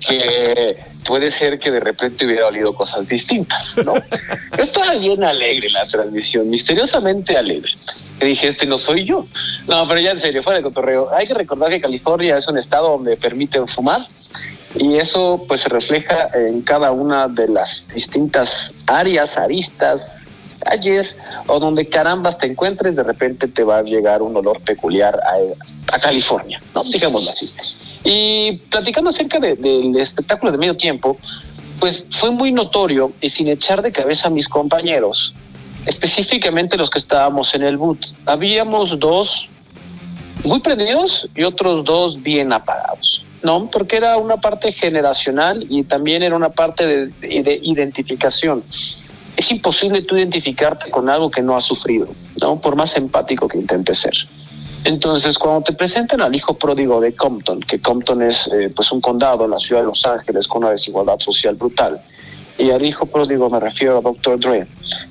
[0.00, 3.94] que puede ser que de repente hubiera olido cosas distintas, ¿no?
[3.94, 4.02] Yo
[4.64, 7.72] estaba bien alegre en la transmisión, misteriosamente alegre.
[8.18, 9.26] Que dije, este no soy yo.
[9.66, 11.10] No, pero ya en serio, fuera de cotorreo.
[11.14, 14.00] Hay que recordar que California es un estado donde permiten fumar
[14.76, 20.26] y eso pues se refleja en cada una de las distintas áreas, aristas,
[20.64, 25.14] calles o donde carambas te encuentres, de repente te va a llegar un olor peculiar
[25.24, 26.82] a, a California, ¿no?
[26.82, 27.46] Digámoslo así.
[28.04, 31.16] Y platicando acerca de- del espectáculo de medio tiempo,
[31.78, 35.34] pues fue muy notorio y sin echar de cabeza a mis compañeros,
[35.86, 39.48] específicamente los que estábamos en el boot, habíamos dos
[40.44, 43.24] muy prendidos y otros dos bien apagados.
[43.42, 48.62] No, porque era una parte generacional y también era una parte de, de- de identificación.
[49.36, 52.06] Es imposible tú identificarte con algo que no has sufrido,
[52.40, 52.60] ¿no?
[52.60, 54.14] Por más empático que intentes ser.
[54.84, 59.00] Entonces, cuando te presentan al hijo pródigo de Compton, que Compton es eh, pues un
[59.00, 62.00] condado en la ciudad de Los Ángeles con una desigualdad social brutal,
[62.58, 64.38] y al hijo pródigo me refiero a Dr.
[64.38, 64.66] Dre,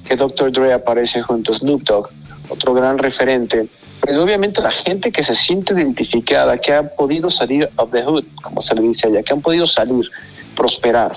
[0.06, 0.52] que Dr.
[0.52, 2.10] Dre aparece junto a Snoop Dogg,
[2.50, 3.68] otro gran referente,
[4.00, 8.26] pues obviamente la gente que se siente identificada, que ha podido salir of the hood,
[8.44, 10.06] como se le dice allá, que han podido salir,
[10.56, 11.14] prosperar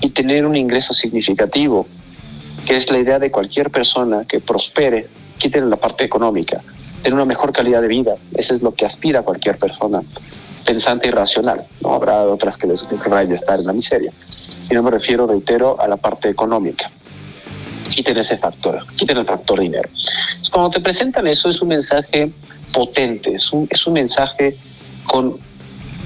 [0.00, 1.86] y tener un ingreso significativo,
[2.66, 5.06] que es la idea de cualquier persona que prospere,
[5.38, 6.60] quiten la parte económica,
[7.02, 8.16] tener una mejor calidad de vida.
[8.34, 10.02] Eso es lo que aspira cualquier persona
[10.66, 11.64] pensante y racional.
[11.80, 14.12] No habrá otras que les raya estar en la miseria.
[14.68, 16.90] Y no me refiero, reitero, a la parte económica.
[17.88, 19.88] Quiten ese factor, quiten el factor dinero.
[20.50, 22.32] Cuando te presentan eso, es un mensaje
[22.74, 24.56] potente, es un, es un mensaje
[25.06, 25.38] con,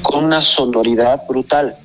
[0.03, 1.77] con una sonoridad brutal.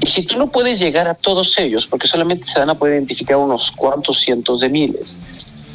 [0.00, 2.94] Y si tú no puedes llegar a todos ellos, porque solamente se van a poder
[2.94, 5.18] identificar unos cuantos cientos de miles,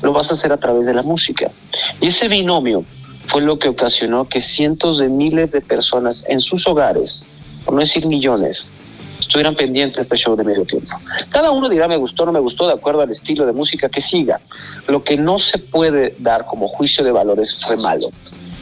[0.02, 1.52] lo vas a hacer a través de la música.
[2.00, 2.84] Y ese binomio
[3.28, 7.28] fue lo que ocasionó que cientos de miles de personas en sus hogares,
[7.66, 8.72] por no decir millones,
[9.20, 10.92] estuvieran pendientes de este show de medio tiempo.
[11.30, 14.02] Cada uno dirá me gustó no me gustó de acuerdo al estilo de música que
[14.02, 14.40] siga.
[14.88, 18.10] Lo que no se puede dar como juicio de valores fue malo.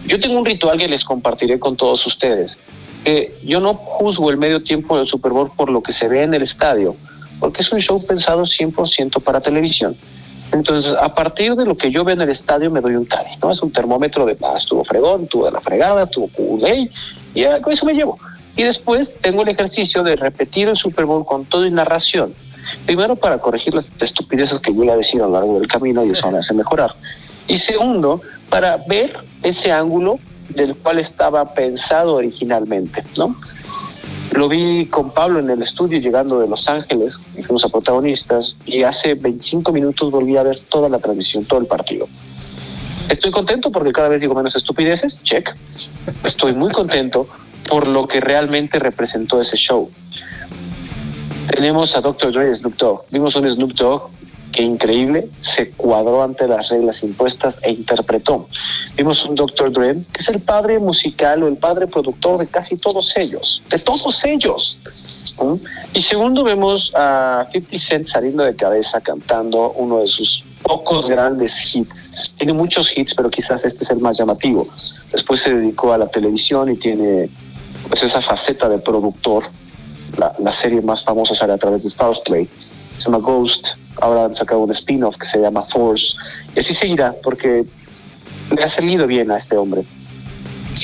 [0.05, 2.57] Yo tengo un ritual que les compartiré con todos ustedes.
[3.07, 6.23] Que yo no juzgo el medio tiempo del Super Bowl por lo que se ve
[6.23, 6.93] en el estadio,
[7.39, 9.95] porque es un show pensado 100% para televisión.
[10.51, 13.39] Entonces, a partir de lo que yo veo en el estadio, me doy un cáliz,
[13.41, 13.49] ¿no?
[13.49, 16.59] Es un termómetro de, ah, estuvo fregón, estuvo de la fregada, estuvo cool,
[17.33, 18.19] y con eso me llevo.
[18.57, 22.33] Y después tengo el ejercicio de repetir el Super Bowl con todo y narración.
[22.85, 26.09] Primero, para corregir las estupideces que yo le decir a lo largo del camino y
[26.09, 26.93] eso me hace mejorar.
[27.47, 30.19] Y segundo, para ver ese ángulo
[30.49, 33.35] del cual estaba pensado originalmente, ¿no?
[34.33, 38.55] Lo vi con Pablo en el estudio llegando de Los Ángeles, y fuimos a protagonistas,
[38.65, 42.07] y hace 25 minutos volví a ver toda la transmisión, todo el partido.
[43.09, 45.55] Estoy contento porque cada vez digo menos estupideces, check.
[46.23, 47.27] Estoy muy contento
[47.67, 49.89] por lo que realmente representó ese show.
[51.49, 52.33] Tenemos a Dr.
[52.33, 53.05] Dre Snoop Dogg.
[53.09, 54.09] Vimos un Snoop Dogg
[54.63, 58.47] increíble se cuadró ante las reglas impuestas e interpretó.
[58.95, 59.71] Vimos un Dr.
[59.71, 63.79] Dre, que es el padre musical o el padre productor de casi todos ellos, de
[63.79, 64.79] todos ellos.
[65.93, 71.75] Y segundo, vemos a 50 Cent saliendo de cabeza cantando uno de sus pocos grandes
[71.75, 72.33] hits.
[72.37, 74.65] Tiene muchos hits, pero quizás este es el más llamativo.
[75.11, 77.29] Después se dedicó a la televisión y tiene
[77.87, 79.43] pues esa faceta de productor.
[80.17, 82.49] La, la serie más famosa sale a través de Star Play.
[82.97, 83.69] Se llama Ghost
[84.01, 86.15] ahora han sacado un spin-off que se llama Force,
[86.55, 87.65] y así seguirá, porque
[88.55, 89.83] le ha salido bien a este hombre.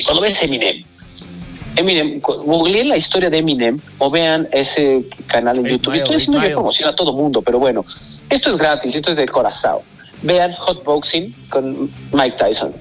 [0.04, 0.84] Cuando ves Eminem,
[1.76, 5.94] Eminem, googleen la historia de Eminem o vean ese canal en YouTube.
[5.94, 7.84] Estoy haciendo yo promoción a todo mundo, pero bueno,
[8.30, 9.78] esto es gratis, esto es de corazón.
[10.22, 12.72] Vean Hotboxing con Mike Tyson.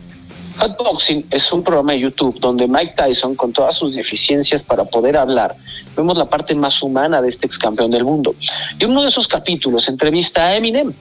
[0.57, 5.17] Hotboxing es un programa de YouTube donde Mike Tyson, con todas sus deficiencias para poder
[5.17, 5.55] hablar,
[5.95, 8.35] vemos la parte más humana de este ex campeón del mundo.
[8.79, 10.93] Y uno de esos capítulos entrevista a Eminem.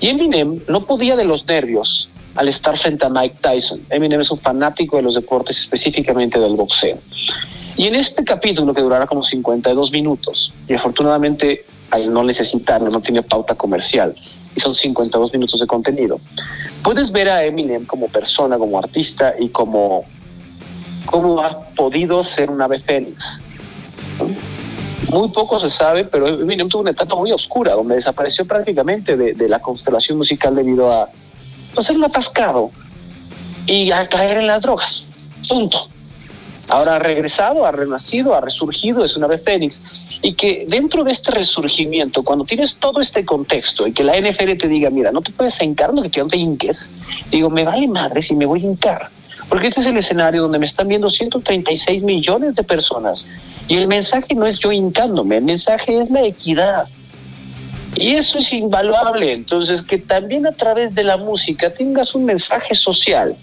[0.00, 3.84] Y Eminem no podía de los nervios al estar frente a Mike Tyson.
[3.90, 6.98] Eminem es un fanático de los deportes, específicamente del boxeo.
[7.76, 13.00] Y en este capítulo, que durará como 52 minutos, y afortunadamente al no necesitarlo, no
[13.00, 14.14] tiene pauta comercial,
[14.54, 16.20] y son 52 minutos de contenido,
[16.82, 20.04] puedes ver a Eminem como persona, como artista y como
[21.06, 23.42] cómo ha podido ser un ave fénix.
[25.10, 29.48] Muy poco se sabe, pero Eminem tuvo una etapa muy oscura, donde desapareció prácticamente de,
[29.48, 31.08] la constelación musical debido a
[31.74, 32.70] no ser un atascado
[33.66, 35.06] y a caer en las drogas.
[35.48, 35.78] Punto.
[36.68, 40.06] Ahora ha regresado, ha renacido, ha resurgido, es una ave fénix.
[40.20, 44.56] Y que dentro de este resurgimiento, cuando tienes todo este contexto y que la NFL
[44.58, 46.90] te diga, mira, no te puedes hincar, no que te hinques,
[47.30, 49.10] digo, me vale madre si me voy a hincar.
[49.48, 53.30] Porque este es el escenario donde me están viendo 136 millones de personas.
[53.66, 56.86] Y el mensaje no es yo hincándome, el mensaje es la equidad.
[57.96, 59.32] Y eso es invaluable.
[59.32, 63.34] Entonces, que también a través de la música tengas un mensaje social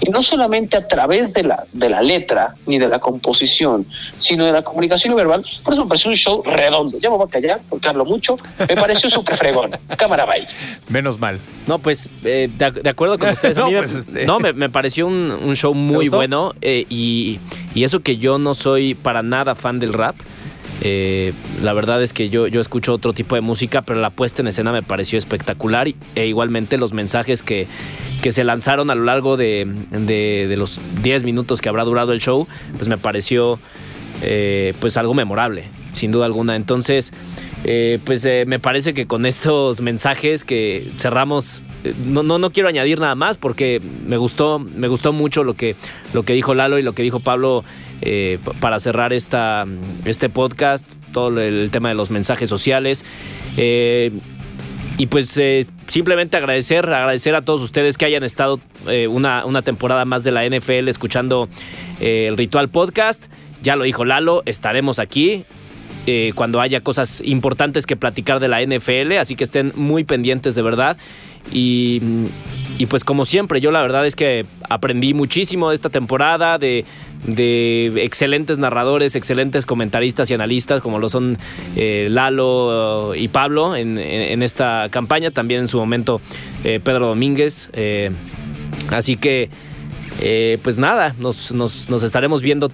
[0.00, 3.86] y no solamente a través de la, de la letra ni de la composición,
[4.18, 5.44] sino de la comunicación verbal.
[5.64, 6.98] Por eso me pareció un show redondo.
[6.98, 8.36] Ya me voy a callar porque hablo mucho.
[8.68, 9.70] Me pareció súper fregón.
[9.96, 10.46] Cámara, bye.
[10.88, 11.38] Menos mal.
[11.66, 13.56] No, pues eh, de, acuerdo con ustedes.
[13.56, 17.38] no, me, pues, este no me, pareció un, show muy bueno eh, y,
[17.74, 20.16] y eso que yo no soy para nada fan del rap.
[20.82, 24.42] Eh, la verdad es que yo, yo escucho otro tipo de música, pero la puesta
[24.42, 27.66] en escena me pareció espectacular e igualmente los mensajes que,
[28.22, 32.46] que se lanzaron a lo largo de, los 10 minutos que habrá durado el show,
[32.76, 33.58] pues me pareció
[34.22, 36.56] eh, pues algo memorable, sin duda alguna.
[36.56, 37.12] Entonces,
[37.64, 41.62] eh, pues me parece que con estos mensajes que cerramos,
[42.04, 45.74] no, no, no, quiero añadir nada más porque me gustó, me gustó mucho lo que,
[46.12, 47.64] lo que dijo Lalo y lo que dijo Pablo
[48.02, 49.66] eh, para cerrar esta,
[50.04, 53.04] este podcast, todo el tema de los mensajes sociales.
[53.56, 54.12] Eh,
[54.98, 58.60] y pues eh, simplemente agradecer, agradecer a todos ustedes que hayan estado
[59.10, 61.48] una, una, temporada más de la NFL escuchando
[62.00, 63.26] el Ritual Podcast.
[63.62, 65.44] Ya lo dijo Lalo, estaremos aquí.
[66.34, 70.62] cuando haya cosas importantes que platicar de la NFL, así que estén muy pendientes de
[70.62, 70.96] verdad.
[71.52, 72.00] Y,
[72.78, 76.84] y pues como siempre, yo la verdad es que aprendí muchísimo de esta temporada, de,
[77.26, 81.38] de excelentes narradores, excelentes comentaristas y analistas como lo son
[81.74, 83.96] eh, Lalo y Pablo en,
[84.42, 86.20] esta campaña, también en su momento
[86.64, 87.70] eh, Pedro Domínguez.
[87.72, 88.10] Eh,
[88.90, 89.50] así que,
[90.62, 91.50] pues nada, nos,
[92.02, 92.70] estaremos viendo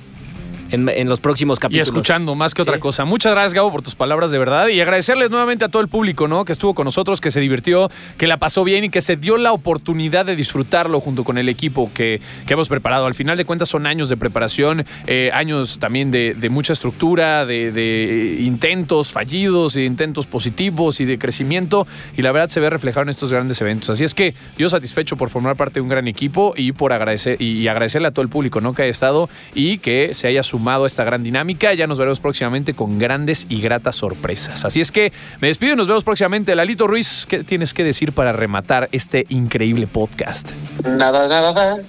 [0.72, 1.88] en, en los próximos Y capítulos.
[1.88, 2.80] escuchando más que otra Sí.
[2.80, 3.04] cosa.
[3.04, 4.68] Muchas gracias, Gabo, por tus palabras de verdad.
[4.68, 6.44] Y agradecerles nuevamente a todo el público, ¿no?
[6.44, 9.36] Que estuvo con nosotros, que se divirtió, que la pasó bien y que se dio
[9.36, 13.06] la oportunidad de disfrutarlo junto con el equipo que, que hemos preparado.
[13.06, 17.44] Al final de cuentas, son años de preparación, eh, años también de, de mucha estructura,
[17.46, 21.86] de, de intentos fallidos, de intentos positivos y de crecimiento.
[22.16, 23.90] Y la verdad se ve reflejado en estos grandes eventos.
[23.90, 27.36] Así es que yo satisfecho por formar parte de un gran equipo y por agradecer
[27.40, 28.72] y, y agradecerle a todo el público, ¿no?
[28.74, 31.74] Que haya estado y que se haya sumado esta gran dinámica.
[31.74, 34.64] Ya nos veremos próximamente con grandes y gratas sorpresas.
[34.64, 36.54] Así es que me despido y nos vemos próximamente.
[36.54, 40.52] Lalito Ruiz, ¿qué tienes que decir para rematar este increíble podcast?
[40.84, 41.82] Nada, nada, nada.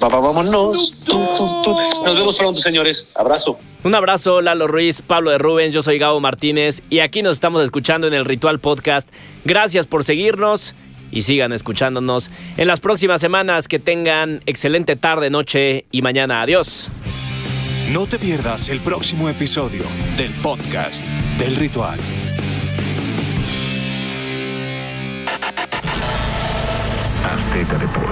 [0.00, 0.92] Vámonos.
[2.04, 3.14] Nos vemos pronto, señores.
[3.16, 3.58] Abrazo.
[3.84, 7.62] Un abrazo, Lalo Ruiz, Pablo de Rubens, yo soy Gabo Martínez y aquí nos estamos
[7.62, 9.10] escuchando en el Ritual Podcast.
[9.44, 10.74] Gracias por seguirnos
[11.14, 13.68] y sigan escuchándonos en las próximas semanas.
[13.68, 16.42] Que tengan excelente tarde, noche y mañana.
[16.42, 16.90] Adiós.
[17.92, 19.84] No te pierdas el próximo episodio
[20.16, 21.06] del podcast
[21.38, 21.98] del ritual.
[27.24, 28.03] Azteca Deportes.